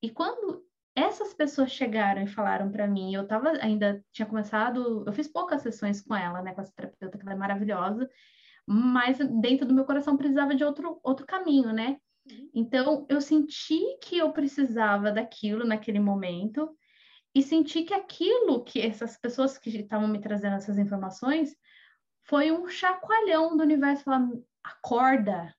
E 0.02 0.10
quando 0.10 0.64
essas 0.94 1.32
pessoas 1.32 1.70
chegaram 1.70 2.22
e 2.22 2.26
falaram 2.26 2.70
para 2.70 2.86
mim, 2.86 3.14
eu 3.14 3.26
tava 3.26 3.50
ainda, 3.60 4.04
tinha 4.12 4.26
começado, 4.26 5.04
eu 5.06 5.12
fiz 5.12 5.26
poucas 5.26 5.62
sessões 5.62 6.02
com 6.02 6.14
ela, 6.14 6.42
né, 6.42 6.52
com 6.52 6.60
essa 6.60 6.72
terapeuta, 6.74 7.16
que 7.16 7.24
ela 7.24 7.32
é 7.32 7.38
maravilhosa, 7.38 8.08
mas 8.66 9.18
dentro 9.40 9.66
do 9.66 9.74
meu 9.74 9.84
coração 9.84 10.16
precisava 10.16 10.54
de 10.54 10.64
outro, 10.64 11.00
outro 11.02 11.26
caminho, 11.26 11.72
né? 11.72 11.96
Uhum. 12.30 12.50
Então, 12.54 13.06
eu 13.08 13.20
senti 13.20 13.80
que 14.02 14.18
eu 14.18 14.32
precisava 14.32 15.10
daquilo 15.10 15.64
naquele 15.64 15.98
momento, 15.98 16.76
e 17.34 17.42
senti 17.42 17.82
que 17.82 17.94
aquilo 17.94 18.62
que 18.62 18.80
essas 18.80 19.16
pessoas 19.16 19.56
que 19.56 19.70
estavam 19.70 20.06
me 20.06 20.20
trazendo 20.20 20.56
essas 20.56 20.78
informações 20.78 21.56
foi 22.24 22.52
um 22.52 22.68
chacoalhão 22.68 23.56
do 23.56 23.62
universo 23.62 24.04
falando: 24.04 24.44
acorda, 24.64 25.54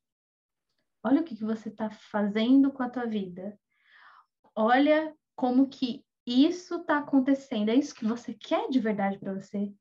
olha 1.03 1.21
o 1.21 1.23
que, 1.23 1.35
que 1.35 1.43
você 1.43 1.69
está 1.69 1.89
fazendo 1.89 2.71
com 2.71 2.83
a 2.83 2.89
tua 2.89 3.05
vida, 3.05 3.57
olha 4.55 5.13
como 5.35 5.67
que 5.67 6.05
isso 6.25 6.75
está 6.75 6.99
acontecendo, 6.99 7.69
é 7.69 7.75
isso 7.75 7.95
que 7.95 8.05
você 8.05 8.33
quer 8.33 8.69
de 8.69 8.79
verdade 8.79 9.17
para 9.17 9.33
você? 9.33 9.73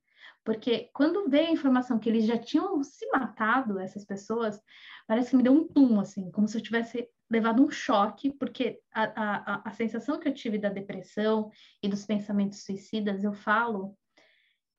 Porque 0.45 0.91
quando 0.93 1.29
veio 1.29 1.49
a 1.49 1.53
informação 1.53 1.99
que 1.99 2.09
eles 2.09 2.27
já 2.27 2.37
tinham 2.37 2.83
se 2.83 3.07
matado, 3.11 3.79
essas 3.79 4.05
pessoas, 4.05 4.61
parece 5.07 5.31
que 5.31 5.37
me 5.37 5.43
deu 5.43 5.53
um 5.53 5.67
tum, 5.67 6.01
assim, 6.01 6.31
como 6.33 6.49
se 6.49 6.59
eu 6.59 6.63
tivesse 6.63 7.09
levado 7.31 7.63
um 7.63 7.71
choque, 7.71 8.33
porque 8.33 8.81
a, 8.93 9.05
a, 9.05 9.63
a 9.69 9.71
sensação 9.73 10.19
que 10.19 10.29
eu 10.29 10.35
tive 10.35 10.59
da 10.59 10.69
depressão 10.69 11.51
e 11.83 11.89
dos 11.89 12.05
pensamentos 12.05 12.65
suicidas, 12.65 13.23
eu 13.23 13.33
falo 13.33 13.97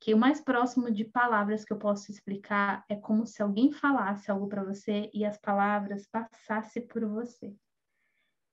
que 0.04 0.14
o 0.14 0.18
mais 0.18 0.42
próximo 0.42 0.92
de 0.92 1.06
palavras 1.06 1.64
que 1.64 1.72
eu 1.72 1.78
posso 1.78 2.12
explicar 2.12 2.84
é 2.90 2.96
como 2.96 3.26
se 3.26 3.42
alguém 3.42 3.72
falasse 3.72 4.30
algo 4.30 4.50
para 4.50 4.62
você 4.62 5.10
e 5.14 5.24
as 5.24 5.38
palavras 5.38 6.06
passassem 6.08 6.86
por 6.86 7.06
você. 7.06 7.56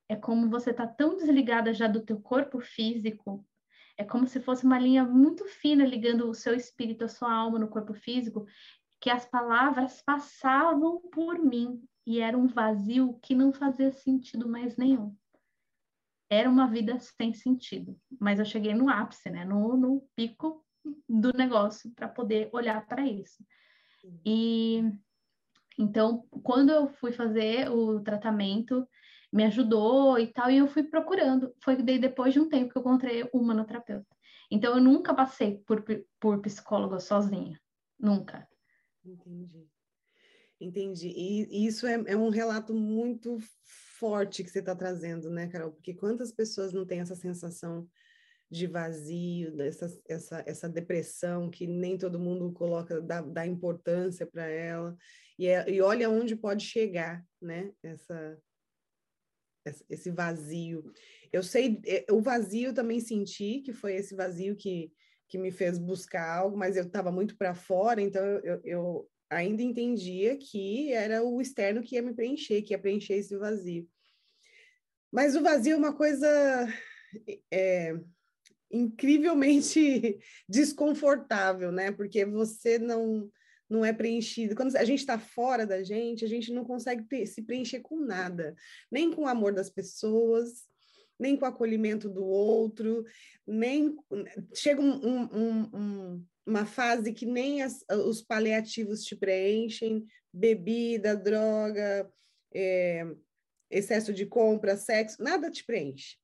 É 0.07 0.15
como 0.15 0.49
você 0.49 0.71
tá 0.71 0.87
tão 0.87 1.17
desligada 1.17 1.73
já 1.73 1.87
do 1.87 2.05
teu 2.05 2.21
corpo 2.21 2.61
físico, 2.61 3.45
é 3.97 4.05
como 4.05 4.27
se 4.27 4.39
fosse 4.39 4.63
uma 4.63 4.79
linha 4.79 5.03
muito 5.03 5.43
fina 5.43 5.85
ligando 5.85 6.29
o 6.29 6.33
seu 6.33 6.55
espírito, 6.55 7.03
a 7.03 7.09
sua 7.09 7.33
alma 7.33 7.59
no 7.59 7.67
corpo 7.67 7.93
físico, 7.93 8.45
que 9.01 9.09
as 9.09 9.25
palavras 9.25 10.01
passavam 10.01 11.01
por 11.11 11.37
mim 11.37 11.83
e 12.07 12.21
era 12.21 12.37
um 12.37 12.47
vazio 12.47 13.19
que 13.21 13.35
não 13.35 13.51
fazia 13.51 13.91
sentido 13.91 14.47
mais 14.47 14.77
nenhum. 14.77 15.13
Era 16.29 16.49
uma 16.49 16.65
vida 16.65 16.97
sem 16.97 17.33
sentido, 17.33 17.99
mas 18.17 18.39
eu 18.39 18.45
cheguei 18.45 18.73
no 18.73 18.87
ápice, 18.87 19.29
né, 19.29 19.43
no, 19.43 19.75
no 19.75 20.07
pico 20.15 20.65
do 21.07 21.31
negócio 21.33 21.91
para 21.91 22.07
poder 22.07 22.49
olhar 22.51 22.85
para 22.87 23.05
isso. 23.05 23.43
E 24.25 24.83
então, 25.77 26.25
quando 26.43 26.71
eu 26.71 26.87
fui 26.87 27.11
fazer 27.11 27.69
o 27.69 27.99
tratamento, 28.01 28.87
me 29.31 29.45
ajudou 29.45 30.19
e 30.19 30.27
tal, 30.27 30.51
e 30.51 30.57
eu 30.57 30.67
fui 30.67 30.83
procurando. 30.83 31.53
Foi 31.63 31.75
depois 31.75 32.33
de 32.33 32.39
um 32.39 32.49
tempo 32.49 32.71
que 32.71 32.77
eu 32.77 32.81
encontrei 32.81 33.23
o 33.23 33.39
humanoterapeuta. 33.39 34.15
Então, 34.49 34.75
eu 34.75 34.83
nunca 34.83 35.13
passei 35.13 35.59
por, 35.65 35.83
por 36.19 36.41
psicóloga 36.41 36.99
sozinha. 36.99 37.59
Nunca. 37.97 38.47
Entendi. 39.03 39.67
Entendi. 40.59 41.07
E, 41.07 41.65
isso 41.65 41.87
é, 41.87 42.03
é 42.07 42.17
um 42.17 42.29
relato 42.29 42.73
muito 42.73 43.37
forte 43.97 44.43
que 44.43 44.49
você 44.49 44.59
está 44.59 44.75
trazendo, 44.75 45.29
né, 45.29 45.47
Carol? 45.47 45.71
Porque 45.71 45.93
quantas 45.93 46.31
pessoas 46.31 46.73
não 46.73 46.85
têm 46.85 46.99
essa 46.99 47.15
sensação 47.15 47.87
de 48.51 48.67
vazio, 48.67 49.55
dessa, 49.55 50.01
essa, 50.09 50.43
essa 50.45 50.67
depressão 50.67 51.49
que 51.49 51.65
nem 51.65 51.97
todo 51.97 52.19
mundo 52.19 52.51
coloca, 52.51 53.01
dá, 53.01 53.21
dá 53.21 53.47
importância 53.47 54.27
para 54.27 54.45
ela, 54.45 54.95
e, 55.39 55.47
é, 55.47 55.69
e 55.69 55.81
olha 55.81 56.09
onde 56.09 56.35
pode 56.35 56.65
chegar, 56.65 57.25
né? 57.41 57.71
Essa, 57.81 58.37
esse 59.89 60.11
vazio. 60.11 60.91
Eu 61.31 61.41
sei, 61.41 61.81
é, 61.85 62.05
o 62.11 62.21
vazio 62.21 62.73
também 62.73 62.99
senti 62.99 63.61
que 63.61 63.71
foi 63.71 63.95
esse 63.95 64.13
vazio 64.13 64.53
que, 64.57 64.91
que 65.29 65.37
me 65.37 65.49
fez 65.49 65.79
buscar 65.79 66.29
algo, 66.29 66.57
mas 66.57 66.75
eu 66.75 66.83
estava 66.83 67.09
muito 67.09 67.37
para 67.37 67.55
fora, 67.55 68.01
então 68.01 68.21
eu, 68.21 68.61
eu, 68.65 69.09
ainda 69.29 69.61
entendia 69.61 70.37
que 70.37 70.91
era 70.91 71.23
o 71.23 71.39
externo 71.39 71.81
que 71.81 71.95
ia 71.95 72.01
me 72.01 72.13
preencher, 72.13 72.61
que 72.63 72.73
ia 72.73 72.79
preencher 72.79 73.13
esse 73.13 73.37
vazio. 73.37 73.87
Mas 75.09 75.37
o 75.37 75.41
vazio 75.41 75.73
é 75.73 75.77
uma 75.77 75.95
coisa 75.95 76.27
é, 77.49 77.93
incrivelmente 78.71 80.19
desconfortável, 80.47 81.71
né? 81.71 81.91
Porque 81.91 82.25
você 82.25 82.77
não 82.79 83.29
não 83.69 83.85
é 83.85 83.93
preenchido. 83.93 84.53
Quando 84.53 84.75
a 84.75 84.83
gente 84.83 84.99
está 84.99 85.17
fora 85.17 85.65
da 85.65 85.81
gente, 85.81 86.25
a 86.25 86.27
gente 86.27 86.51
não 86.51 86.65
consegue 86.65 87.25
se 87.25 87.41
preencher 87.41 87.79
com 87.79 88.01
nada, 88.01 88.53
nem 88.91 89.13
com 89.13 89.21
o 89.21 89.27
amor 89.27 89.53
das 89.53 89.69
pessoas, 89.69 90.65
nem 91.17 91.37
com 91.37 91.45
o 91.45 91.47
acolhimento 91.47 92.09
do 92.09 92.25
outro, 92.25 93.05
nem 93.47 93.95
chega 94.53 94.81
um, 94.81 95.07
um, 95.07 95.69
um, 95.73 96.25
uma 96.45 96.65
fase 96.65 97.13
que 97.13 97.25
nem 97.25 97.61
as, 97.61 97.85
os 98.05 98.21
paliativos 98.21 99.05
te 99.05 99.15
preenchem, 99.15 100.05
bebida, 100.33 101.15
droga, 101.15 102.11
é, 102.53 103.05
excesso 103.69 104.11
de 104.11 104.25
compra, 104.25 104.75
sexo, 104.75 105.23
nada 105.23 105.49
te 105.49 105.63
preenche. 105.63 106.17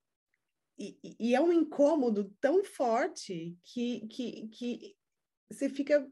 E, 0.79 0.97
e, 1.19 1.35
é 1.35 1.41
um 1.41 1.51
incômodo 1.51 2.31
tão 2.39 2.63
forte 2.63 3.57
que, 3.63 4.07
que, 4.07 4.47
que 4.49 4.95
você 5.49 5.69
fica 5.69 6.07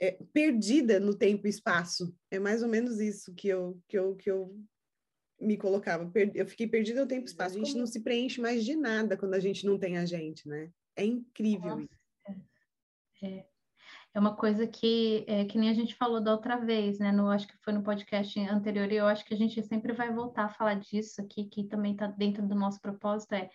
é, 0.00 0.12
perdida 0.32 0.98
no 0.98 1.14
tempo 1.14 1.46
e 1.46 1.50
espaço. 1.50 2.16
É 2.30 2.38
mais 2.38 2.62
ou 2.62 2.68
menos 2.68 3.00
isso 3.00 3.34
que 3.34 3.48
eu, 3.48 3.78
que 3.86 3.98
eu, 3.98 4.16
que 4.16 4.30
eu 4.30 4.58
me 5.38 5.58
colocava. 5.58 6.10
Eu 6.34 6.46
fiquei 6.46 6.66
perdida 6.66 7.02
no 7.02 7.08
tempo 7.08 7.26
e 7.26 7.26
espaço. 7.26 7.56
A 7.56 7.58
gente 7.58 7.76
não 7.76 7.86
se 7.86 8.00
preenche 8.00 8.40
mais 8.40 8.64
de 8.64 8.74
nada 8.74 9.16
quando 9.16 9.34
a 9.34 9.40
gente 9.40 9.66
não 9.66 9.78
tem 9.78 9.98
a 9.98 10.06
gente, 10.06 10.48
né? 10.48 10.72
É 10.96 11.04
incrível 11.04 11.76
Nossa. 11.76 11.82
isso. 11.82 12.00
É, 13.22 13.46
é 14.12 14.18
uma 14.18 14.34
coisa 14.34 14.66
que, 14.66 15.24
é, 15.28 15.44
que 15.44 15.58
nem 15.58 15.70
a 15.70 15.74
gente 15.74 15.94
falou 15.94 16.20
da 16.20 16.32
outra 16.32 16.56
vez, 16.56 16.98
né? 16.98 17.12
No, 17.12 17.30
acho 17.30 17.46
que 17.46 17.56
foi 17.58 17.72
no 17.72 17.82
podcast 17.82 18.38
anterior, 18.40 18.90
e 18.90 18.96
eu 18.96 19.06
acho 19.06 19.24
que 19.24 19.34
a 19.34 19.36
gente 19.36 19.62
sempre 19.62 19.92
vai 19.92 20.12
voltar 20.12 20.44
a 20.44 20.48
falar 20.48 20.74
disso 20.74 21.20
aqui, 21.20 21.44
que 21.44 21.64
também 21.64 21.92
está 21.92 22.08
dentro 22.08 22.46
do 22.46 22.54
nosso 22.54 22.80
propósito, 22.80 23.34
é, 23.34 23.48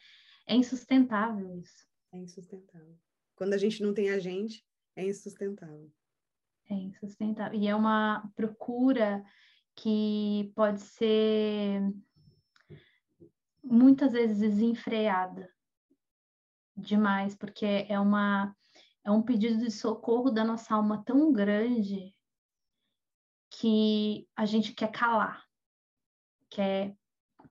é 0.47 0.55
insustentável 0.55 1.57
isso. 1.57 1.85
É 2.13 2.17
insustentável. 2.17 2.97
Quando 3.35 3.53
a 3.53 3.57
gente 3.57 3.83
não 3.83 3.93
tem 3.93 4.09
a 4.09 4.19
gente, 4.19 4.65
é 4.95 5.05
insustentável. 5.05 5.91
É 6.69 6.73
insustentável. 6.73 7.59
E 7.59 7.67
é 7.67 7.75
uma 7.75 8.31
procura 8.35 9.23
que 9.75 10.53
pode 10.55 10.79
ser 10.79 11.81
muitas 13.61 14.13
vezes 14.13 14.39
desenfreada 14.39 15.49
demais, 16.77 17.35
porque 17.35 17.85
é 17.89 17.99
uma 17.99 18.55
é 19.05 19.11
um 19.11 19.21
pedido 19.21 19.59
de 19.59 19.69
socorro 19.69 20.31
da 20.31 20.43
nossa 20.43 20.73
alma 20.73 21.03
tão 21.05 21.31
grande 21.31 22.13
que 23.51 24.27
a 24.35 24.45
gente 24.45 24.73
quer 24.73 24.91
calar, 24.91 25.45
quer 26.49 26.97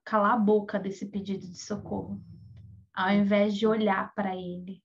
calar 0.03 0.33
a 0.33 0.37
boca 0.37 0.77
desse 0.77 1.05
pedido 1.05 1.47
de 1.47 1.57
socorro, 1.57 2.21
ao 2.93 3.09
invés 3.11 3.55
de 3.55 3.65
olhar 3.65 4.13
para 4.13 4.35
ele. 4.35 4.83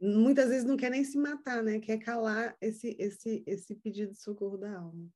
Muitas 0.00 0.48
vezes 0.48 0.64
não 0.64 0.76
quer 0.76 0.90
nem 0.90 1.04
se 1.04 1.16
matar, 1.16 1.62
né? 1.62 1.80
Quer 1.80 1.98
calar 1.98 2.56
esse, 2.60 2.96
esse, 2.98 3.42
esse 3.46 3.74
pedido 3.76 4.12
de 4.12 4.18
socorro 4.20 4.56
da 4.56 4.78
alma. 4.78 5.08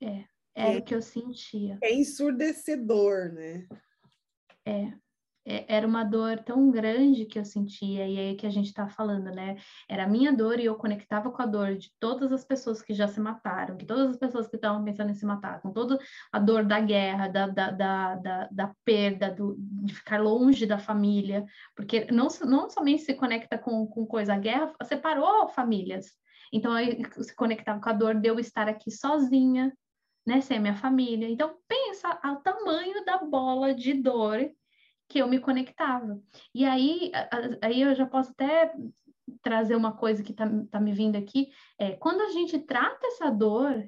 É, 0.00 0.24
era 0.54 0.74
é, 0.74 0.78
o 0.78 0.84
que 0.84 0.94
eu 0.94 1.02
sentia. 1.02 1.78
É 1.82 1.92
ensurdecedor, 1.92 3.32
né? 3.32 3.68
É. 4.64 4.92
É, 5.44 5.76
era 5.76 5.86
uma 5.86 6.04
dor 6.04 6.38
tão 6.38 6.70
grande 6.70 7.24
que 7.24 7.38
eu 7.38 7.44
sentia, 7.44 8.06
e 8.06 8.18
aí 8.18 8.36
que 8.36 8.46
a 8.46 8.50
gente 8.50 8.66
está 8.66 8.88
falando, 8.88 9.24
né? 9.34 9.56
Era 9.88 10.04
a 10.04 10.08
minha 10.08 10.32
dor 10.32 10.60
e 10.60 10.66
eu 10.66 10.76
conectava 10.76 11.30
com 11.32 11.42
a 11.42 11.46
dor 11.46 11.74
de 11.74 11.92
todas 11.98 12.30
as 12.32 12.44
pessoas 12.44 12.80
que 12.80 12.94
já 12.94 13.08
se 13.08 13.20
mataram, 13.20 13.76
que 13.76 13.84
todas 13.84 14.10
as 14.10 14.16
pessoas 14.16 14.46
que 14.46 14.56
estavam 14.56 14.84
pensando 14.84 15.10
em 15.10 15.14
se 15.14 15.26
matar, 15.26 15.60
com 15.60 15.72
toda 15.72 15.98
a 16.30 16.38
dor 16.38 16.64
da 16.64 16.80
guerra, 16.80 17.28
da, 17.28 17.48
da, 17.48 17.70
da, 17.72 18.14
da, 18.16 18.48
da 18.52 18.74
perda, 18.84 19.30
do, 19.30 19.56
de 19.58 19.94
ficar 19.94 20.22
longe 20.22 20.64
da 20.64 20.78
família, 20.78 21.44
porque 21.74 22.06
não, 22.12 22.28
não 22.44 22.70
somente 22.70 23.02
se 23.02 23.14
conecta 23.14 23.58
com, 23.58 23.86
com 23.86 24.06
coisa, 24.06 24.34
a 24.34 24.38
guerra 24.38 24.72
separou 24.84 25.48
famílias. 25.48 26.06
Então, 26.52 26.78
eu 26.78 27.22
se 27.22 27.34
conectava 27.34 27.80
com 27.80 27.88
a 27.88 27.92
dor 27.92 28.14
de 28.14 28.28
eu 28.28 28.38
estar 28.38 28.68
aqui 28.68 28.90
sozinha, 28.90 29.72
né, 30.24 30.40
sem 30.40 30.58
a 30.58 30.60
minha 30.60 30.76
família. 30.76 31.28
Então, 31.28 31.56
pensa 31.66 32.20
o 32.24 32.36
tamanho 32.36 33.04
da 33.04 33.18
bola 33.18 33.74
de 33.74 33.94
dor 33.94 34.38
que 35.12 35.18
eu 35.18 35.28
me 35.28 35.38
conectava. 35.38 36.18
E 36.54 36.64
aí, 36.64 37.12
aí 37.60 37.82
eu 37.82 37.94
já 37.94 38.06
posso 38.06 38.30
até 38.30 38.72
trazer 39.42 39.76
uma 39.76 39.94
coisa 39.94 40.22
que 40.22 40.32
está 40.32 40.48
tá 40.70 40.80
me 40.80 40.90
vindo 40.90 41.16
aqui, 41.16 41.52
é 41.78 41.92
quando 41.92 42.22
a 42.22 42.30
gente 42.30 42.58
trata 42.58 43.06
essa 43.08 43.30
dor, 43.30 43.86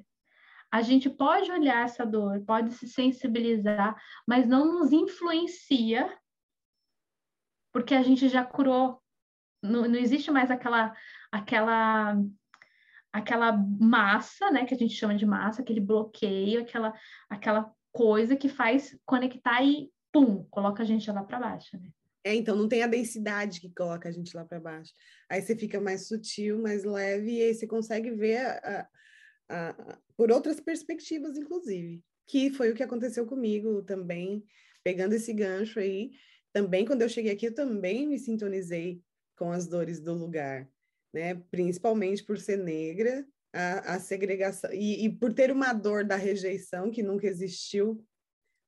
a 0.71 0.81
gente 0.83 1.09
pode 1.09 1.51
olhar 1.51 1.83
essa 1.83 2.05
dor, 2.05 2.43
pode 2.45 2.71
se 2.75 2.87
sensibilizar, 2.87 3.99
mas 4.27 4.47
não 4.47 4.71
nos 4.71 4.91
influencia, 4.91 6.15
porque 7.73 7.95
a 7.95 8.03
gente 8.03 8.29
já 8.29 8.45
curou. 8.45 9.01
Não, 9.63 9.87
não 9.87 9.95
existe 9.95 10.29
mais 10.29 10.51
aquela, 10.51 10.95
aquela, 11.31 12.17
aquela 13.11 13.51
massa, 13.79 14.51
né, 14.51 14.63
que 14.63 14.75
a 14.75 14.77
gente 14.77 14.93
chama 14.93 15.15
de 15.15 15.25
massa, 15.25 15.63
aquele 15.63 15.79
bloqueio, 15.79 16.61
aquela, 16.61 16.93
aquela 17.27 17.73
coisa 17.91 18.35
que 18.35 18.47
faz 18.47 18.95
conectar 19.05 19.63
e 19.63 19.89
pum, 20.15 20.45
coloca 20.49 20.81
a 20.81 20.85
gente 20.85 21.11
lá 21.11 21.21
para 21.25 21.37
baixo, 21.37 21.77
né? 21.77 21.89
É, 22.23 22.33
então 22.33 22.55
não 22.55 22.69
tem 22.69 22.81
a 22.81 22.87
densidade 22.87 23.59
que 23.59 23.69
coloca 23.69 24.07
a 24.07 24.11
gente 24.13 24.33
lá 24.33 24.45
para 24.45 24.61
baixo. 24.61 24.93
Aí 25.29 25.41
você 25.41 25.57
fica 25.57 25.79
mais 25.81 26.07
sutil, 26.07 26.57
mais 26.57 26.85
leve, 26.85 27.33
e 27.33 27.43
aí 27.43 27.53
você 27.53 27.67
consegue 27.67 28.11
ver 28.11 28.37
a, 28.37 28.87
a, 29.49 29.69
a, 29.69 29.99
por 30.15 30.31
outras 30.31 30.61
perspectivas, 30.61 31.37
inclusive. 31.37 32.01
Que 32.25 32.49
foi 32.49 32.71
o 32.71 32.73
que 32.73 32.81
aconteceu 32.81 33.25
comigo 33.25 33.83
também, 33.83 34.41
pegando 34.85 35.13
esse 35.13 35.33
gancho 35.33 35.79
aí. 35.79 36.11
Também, 36.53 36.85
quando 36.85 37.01
eu 37.01 37.09
cheguei 37.09 37.33
aqui, 37.33 37.47
eu 37.47 37.53
também 37.53 38.07
me 38.07 38.17
sintonizei 38.17 39.01
com 39.37 39.51
as 39.51 39.67
dores 39.67 39.99
do 39.99 40.13
lugar, 40.13 40.65
né? 41.13 41.35
Principalmente 41.51 42.23
por 42.23 42.39
ser 42.39 42.57
negra, 42.57 43.27
a, 43.53 43.99
segregação, 43.99 44.71
e, 44.73 45.05
e 45.05 45.09
por 45.09 45.33
ter 45.33 45.51
uma 45.51 45.73
dor 45.73 46.05
da 46.05 46.15
rejeição 46.15 46.89
que 46.89 47.03
nunca 47.03 47.27
existiu 47.27 48.01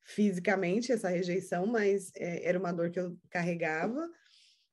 fisicamente 0.07 0.91
essa 0.91 1.09
rejeição, 1.09 1.65
mas 1.65 2.11
é, 2.15 2.47
era 2.47 2.57
uma 2.57 2.71
dor 2.71 2.89
que 2.89 2.99
eu 2.99 3.17
carregava. 3.29 4.09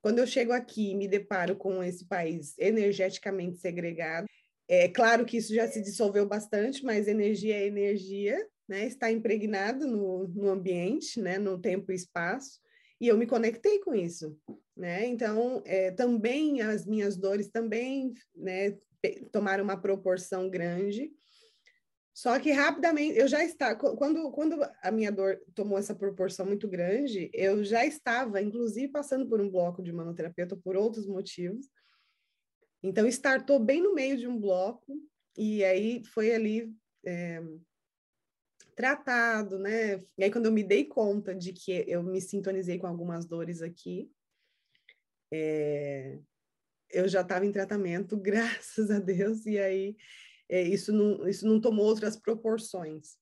Quando 0.01 0.21
eu 0.21 0.27
chego 0.27 0.53
aqui 0.53 0.91
e 0.91 0.95
me 0.95 1.09
deparo 1.09 1.57
com 1.57 1.83
esse 1.83 2.07
país 2.07 2.55
energeticamente 2.59 3.59
segregado, 3.59 4.27
é 4.69 4.89
claro 4.89 5.27
que 5.27 5.37
isso 5.37 5.55
já 5.55 5.67
se 5.67 5.83
dissolveu 5.83 6.27
bastante, 6.27 6.85
mas 6.85 7.09
energia 7.09 7.57
é 7.57 7.67
energia, 7.67 8.39
né? 8.69 8.87
Está 8.87 9.11
impregnado 9.11 9.87
no, 9.87 10.29
no 10.29 10.49
ambiente, 10.49 11.21
né? 11.21 11.37
No 11.37 11.59
tempo 11.59 11.91
e 11.91 11.95
espaço. 11.95 12.61
E 13.01 13.09
eu 13.09 13.19
me 13.19 13.27
conectei 13.27 13.81
com 13.81 13.95
isso, 13.95 14.39
né? 14.77 15.05
Então, 15.07 15.63
é, 15.67 15.91
também 15.91 16.63
as 16.63 16.87
minhas 16.87 17.17
dores 17.17 17.49
também, 17.49 18.13
né? 18.35 18.77
Tomaram 19.33 19.65
uma 19.65 19.77
proporção 19.77 20.49
grande. 20.49 21.11
Só 22.15 22.39
que 22.39 22.53
rapidamente, 22.53 23.19
eu 23.19 23.27
já 23.27 23.43
estava, 23.43 23.75
quando, 23.75 24.31
quando 24.31 24.63
a 24.81 24.91
minha 24.93 25.11
dor 25.11 25.37
tomou 25.53 25.77
essa 25.77 25.97
proporção 25.97 26.47
muito 26.47 26.69
grande, 26.69 27.29
eu 27.35 27.65
já 27.65 27.85
estava, 27.85 28.41
inclusive, 28.41 28.87
passando 28.87 29.29
por 29.29 29.41
um 29.41 29.51
bloco 29.51 29.83
de 29.83 29.93
manoterapeuta 29.93 30.57
por 30.57 30.77
outros 30.77 31.09
motivos. 31.09 31.69
Então, 32.81 33.09
startou 33.09 33.59
bem 33.59 33.83
no 33.83 33.95
meio 33.95 34.17
de 34.17 34.29
um 34.29 34.39
bloco, 34.41 34.97
e 35.37 35.65
aí 35.65 36.05
foi 36.05 36.33
ali 36.33 36.73
é, 37.05 37.43
tratado, 38.77 39.59
né? 39.59 39.97
E 40.17 40.23
aí, 40.23 40.31
quando 40.31 40.47
eu 40.47 40.53
me 40.53 40.63
dei 40.63 40.85
conta 40.85 41.35
de 41.35 41.53
que 41.53 41.85
eu 41.89 42.01
me 42.01 42.21
sintonizei 42.21 42.79
com 42.79 42.87
algumas 42.87 43.27
dores 43.27 43.61
aqui, 43.61 44.09
é, 45.33 46.21
eu 46.91 47.09
já 47.09 47.23
estava 47.23 47.45
em 47.45 47.51
tratamento, 47.51 48.17
graças 48.23 48.89
a 48.89 49.01
Deus, 49.01 49.45
e 49.47 49.59
aí 49.59 49.97
é, 50.55 50.63
isso, 50.63 50.93
não, 50.93 51.27
isso 51.27 51.45
não 51.47 51.61
tomou 51.61 51.85
outras 51.85 52.17
proporções. 52.17 53.17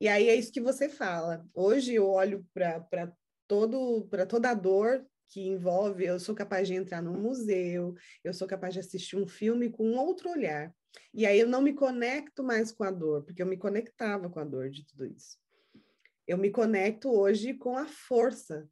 E 0.00 0.08
aí 0.08 0.30
é 0.30 0.34
isso 0.34 0.50
que 0.50 0.62
você 0.62 0.88
fala. 0.88 1.46
Hoje 1.52 1.92
eu 1.92 2.08
olho 2.08 2.46
para 2.54 3.12
todo 3.46 4.06
para 4.08 4.24
toda 4.24 4.50
a 4.50 4.54
dor 4.54 5.04
que 5.28 5.42
envolve, 5.46 6.06
eu 6.06 6.18
sou 6.18 6.34
capaz 6.34 6.66
de 6.66 6.74
entrar 6.74 7.02
num 7.02 7.20
museu, 7.20 7.94
eu 8.24 8.32
sou 8.32 8.48
capaz 8.48 8.72
de 8.72 8.80
assistir 8.80 9.16
um 9.16 9.26
filme 9.26 9.68
com 9.68 9.92
outro 9.92 10.30
olhar. 10.30 10.74
E 11.12 11.26
aí 11.26 11.38
eu 11.38 11.46
não 11.46 11.60
me 11.60 11.74
conecto 11.74 12.42
mais 12.42 12.72
com 12.72 12.82
a 12.82 12.90
dor, 12.90 13.24
porque 13.24 13.42
eu 13.42 13.46
me 13.46 13.58
conectava 13.58 14.30
com 14.30 14.40
a 14.40 14.44
dor 14.44 14.70
de 14.70 14.84
tudo 14.86 15.04
isso. 15.04 15.36
Eu 16.26 16.38
me 16.38 16.50
conecto 16.50 17.10
hoje 17.10 17.52
com 17.52 17.76
a 17.76 17.86
força 17.86 18.66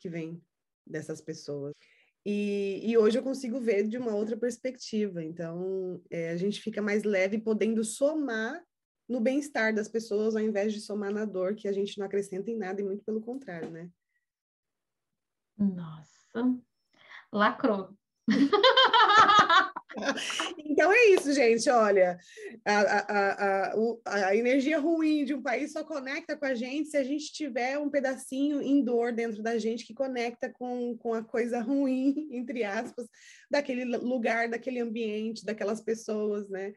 que 0.00 0.08
vem 0.08 0.42
dessas 0.86 1.20
pessoas. 1.20 1.74
E, 2.24 2.80
e, 2.84 2.98
hoje 2.98 3.18
eu 3.18 3.22
consigo 3.22 3.58
ver 3.60 3.88
de 3.88 3.96
uma 3.96 4.14
outra 4.14 4.36
perspectiva. 4.36 5.24
Então, 5.24 6.02
é, 6.10 6.30
a 6.30 6.36
gente 6.36 6.60
fica 6.60 6.82
mais 6.82 7.02
leve, 7.02 7.38
podendo 7.38 7.82
somar 7.82 8.62
no 9.08 9.20
bem-estar 9.20 9.74
das 9.74 9.88
pessoas, 9.88 10.36
ao 10.36 10.42
invés 10.42 10.72
de 10.72 10.80
somar 10.80 11.12
na 11.12 11.24
dor, 11.24 11.54
que 11.54 11.66
a 11.66 11.72
gente 11.72 11.98
não 11.98 12.06
acrescenta 12.06 12.50
em 12.50 12.56
nada, 12.56 12.80
e 12.80 12.84
muito 12.84 13.02
pelo 13.04 13.20
contrário, 13.20 13.70
né? 13.70 13.90
Nossa, 15.58 16.58
lacrou. 17.32 17.96
Então 20.58 20.92
é 20.92 21.06
isso, 21.08 21.32
gente. 21.32 21.68
Olha, 21.68 22.18
a, 22.64 22.80
a, 22.80 23.72
a, 23.72 24.28
a, 24.28 24.36
energia 24.36 24.78
ruim 24.78 25.24
de 25.24 25.34
um 25.34 25.42
país 25.42 25.72
só 25.72 25.84
conecta 25.84 26.36
com 26.36 26.44
a 26.44 26.54
gente 26.54 26.90
se 26.90 26.96
a 26.96 27.02
gente 27.02 27.32
tiver 27.32 27.78
um 27.78 27.90
pedacinho 27.90 28.62
em 28.62 28.82
dor 28.84 29.12
dentro 29.12 29.42
da 29.42 29.58
gente 29.58 29.84
que 29.84 29.94
conecta 29.94 30.48
com, 30.50 30.96
com 30.98 31.12
a 31.12 31.24
coisa 31.24 31.60
ruim, 31.60 32.28
entre 32.32 32.64
aspas, 32.64 33.06
daquele 33.50 33.84
lugar, 33.84 34.48
daquele 34.48 34.80
ambiente, 34.80 35.44
daquelas 35.44 35.80
pessoas, 35.80 36.48
né? 36.48 36.72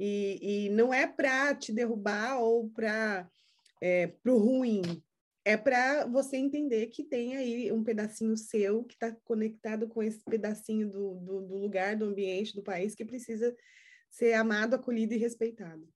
E, 0.00 0.66
e 0.66 0.70
não 0.70 0.94
é 0.94 1.06
para 1.06 1.54
te 1.54 1.72
derrubar 1.72 2.38
ou 2.38 2.70
para 2.70 3.28
é, 3.82 4.12
o 4.26 4.36
ruim, 4.36 4.82
é 5.48 5.56
para 5.56 6.04
você 6.04 6.36
entender 6.36 6.88
que 6.88 7.02
tem 7.02 7.34
aí 7.34 7.72
um 7.72 7.82
pedacinho 7.82 8.36
seu 8.36 8.84
que 8.84 8.92
está 8.92 9.10
conectado 9.24 9.88
com 9.88 10.02
esse 10.02 10.22
pedacinho 10.22 10.90
do, 10.90 11.14
do, 11.14 11.40
do, 11.40 11.56
lugar, 11.56 11.96
do 11.96 12.04
ambiente, 12.04 12.54
do 12.54 12.62
país 12.62 12.94
que 12.94 13.02
precisa 13.02 13.56
ser 14.10 14.34
amado, 14.34 14.74
acolhido 14.74 15.14
e 15.14 15.16
respeitado. 15.16 15.88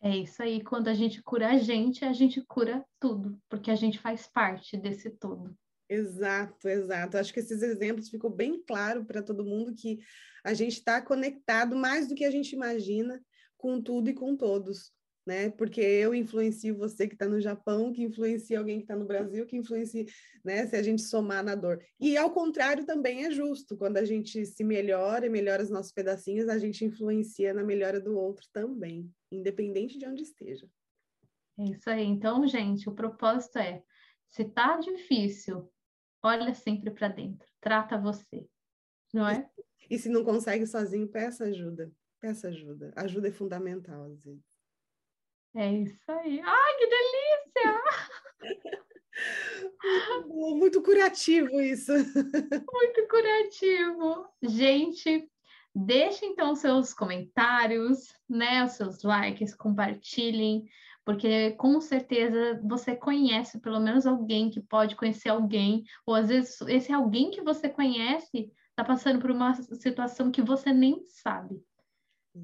É 0.00 0.16
isso 0.16 0.42
aí. 0.42 0.64
Quando 0.64 0.88
a 0.88 0.94
gente 0.94 1.22
cura 1.22 1.50
a 1.50 1.58
gente, 1.58 2.02
a 2.02 2.14
gente 2.14 2.40
cura 2.46 2.82
tudo, 2.98 3.38
porque 3.46 3.70
a 3.70 3.76
gente 3.76 3.98
faz 3.98 4.26
parte 4.26 4.74
desse 4.78 5.10
todo. 5.10 5.54
Exato, 5.86 6.66
exato. 6.66 7.18
Acho 7.18 7.30
que 7.30 7.40
esses 7.40 7.60
exemplos 7.60 8.08
ficou 8.08 8.30
bem 8.30 8.62
claro 8.66 9.04
para 9.04 9.22
todo 9.22 9.44
mundo 9.44 9.74
que 9.74 9.98
a 10.42 10.54
gente 10.54 10.78
está 10.78 11.02
conectado 11.02 11.76
mais 11.76 12.08
do 12.08 12.14
que 12.14 12.24
a 12.24 12.30
gente 12.30 12.54
imagina 12.54 13.22
com 13.58 13.82
tudo 13.82 14.08
e 14.08 14.14
com 14.14 14.34
todos 14.34 14.96
né? 15.28 15.50
Porque 15.50 15.82
eu 15.82 16.14
influencio 16.14 16.74
você 16.74 17.06
que 17.06 17.14
está 17.14 17.28
no 17.28 17.38
Japão, 17.38 17.92
que 17.92 18.02
influencia 18.02 18.58
alguém 18.58 18.78
que 18.78 18.84
está 18.84 18.96
no 18.96 19.04
Brasil, 19.04 19.44
que 19.44 19.58
influencia, 19.58 20.06
né? 20.42 20.66
Se 20.66 20.74
a 20.74 20.82
gente 20.82 21.02
somar 21.02 21.44
na 21.44 21.54
dor. 21.54 21.84
E 22.00 22.16
ao 22.16 22.30
contrário 22.30 22.86
também 22.86 23.26
é 23.26 23.30
justo, 23.30 23.76
quando 23.76 23.98
a 23.98 24.06
gente 24.06 24.46
se 24.46 24.64
melhora 24.64 25.26
e 25.26 25.28
melhora 25.28 25.62
os 25.62 25.68
nossos 25.68 25.92
pedacinhos, 25.92 26.48
a 26.48 26.56
gente 26.56 26.82
influencia 26.82 27.52
na 27.52 27.62
melhora 27.62 28.00
do 28.00 28.16
outro 28.16 28.46
também, 28.50 29.12
independente 29.30 29.98
de 29.98 30.06
onde 30.06 30.22
esteja. 30.22 30.66
É 31.58 31.64
isso 31.64 31.90
aí. 31.90 32.04
Então, 32.06 32.46
gente, 32.46 32.88
o 32.88 32.94
propósito 32.94 33.58
é: 33.58 33.82
se 34.30 34.46
tá 34.46 34.78
difícil, 34.78 35.70
olha 36.22 36.54
sempre 36.54 36.90
para 36.90 37.08
dentro, 37.08 37.46
trata 37.60 38.00
você, 38.00 38.48
não 39.12 39.28
é? 39.28 39.46
E, 39.90 39.98
se 39.98 40.08
não 40.08 40.24
consegue 40.24 40.66
sozinho, 40.66 41.06
peça 41.06 41.44
ajuda. 41.44 41.92
Peça 42.18 42.48
ajuda. 42.48 42.92
Ajuda 42.96 43.28
é 43.28 43.32
fundamental, 43.32 44.04
às 44.04 44.24
vezes. 44.24 44.57
É 45.56 45.72
isso 45.72 46.00
aí. 46.08 46.40
Ai, 46.40 46.74
que 46.78 46.86
delícia! 46.86 47.82
muito, 50.26 50.56
muito 50.56 50.82
curativo 50.82 51.60
isso. 51.60 51.92
Muito 52.72 53.08
curativo. 53.08 54.26
Gente, 54.42 55.28
deixe 55.74 56.24
então 56.24 56.54
seus 56.54 56.94
comentários, 56.94 58.14
né, 58.28 58.64
os 58.64 58.72
seus 58.72 59.02
likes, 59.02 59.54
compartilhem, 59.54 60.64
porque 61.04 61.52
com 61.52 61.80
certeza 61.80 62.60
você 62.62 62.94
conhece 62.94 63.60
pelo 63.60 63.80
menos 63.80 64.06
alguém 64.06 64.50
que 64.50 64.60
pode 64.60 64.94
conhecer 64.94 65.30
alguém, 65.30 65.84
ou 66.06 66.14
às 66.14 66.28
vezes 66.28 66.60
esse 66.62 66.92
alguém 66.92 67.30
que 67.30 67.42
você 67.42 67.68
conhece 67.68 68.52
está 68.70 68.84
passando 68.84 69.20
por 69.20 69.30
uma 69.30 69.54
situação 69.54 70.30
que 70.30 70.42
você 70.42 70.72
nem 70.72 71.02
sabe. 71.08 71.60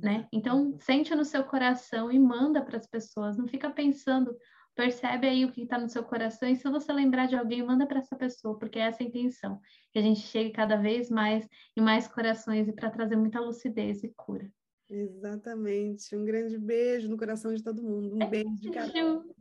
Né? 0.03 0.27
Então, 0.33 0.77
sente 0.81 1.15
no 1.15 1.25
seu 1.25 1.45
coração 1.45 2.11
e 2.11 2.19
manda 2.19 2.63
para 2.63 2.77
as 2.77 2.87
pessoas. 2.87 3.37
Não 3.37 3.47
fica 3.47 3.71
pensando, 3.71 4.37
percebe 4.75 5.27
aí 5.27 5.45
o 5.45 5.53
que 5.53 5.63
está 5.63 5.79
no 5.79 5.89
seu 5.89 6.03
coração 6.03 6.49
e 6.49 6.57
se 6.57 6.69
você 6.69 6.93
lembrar 6.93 7.27
de 7.27 7.37
alguém, 7.37 7.63
manda 7.63 7.87
para 7.87 7.99
essa 7.99 8.17
pessoa, 8.17 8.59
porque 8.59 8.79
é 8.79 8.83
essa 8.83 9.03
a 9.03 9.07
intenção, 9.07 9.61
que 9.93 9.99
a 9.99 10.03
gente 10.03 10.21
chegue 10.21 10.51
cada 10.51 10.77
vez 10.77 11.11
mais 11.11 11.49
em 11.77 11.81
mais 11.81 12.09
corações 12.09 12.69
e 12.69 12.73
para 12.73 12.91
trazer 12.91 13.17
muita 13.17 13.41
lucidez 13.41 14.03
e 14.03 14.13
cura. 14.17 14.51
Exatamente. 14.89 16.15
Um 16.15 16.25
grande 16.25 16.59
beijo 16.59 17.09
no 17.09 17.17
coração 17.17 17.55
de 17.55 17.63
todo 17.63 17.83
mundo. 17.83 18.15
Um 18.15 18.29
beijo 18.29 18.55
de 18.61 18.71
cada 18.71 18.93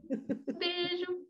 Beijo. 0.58 1.28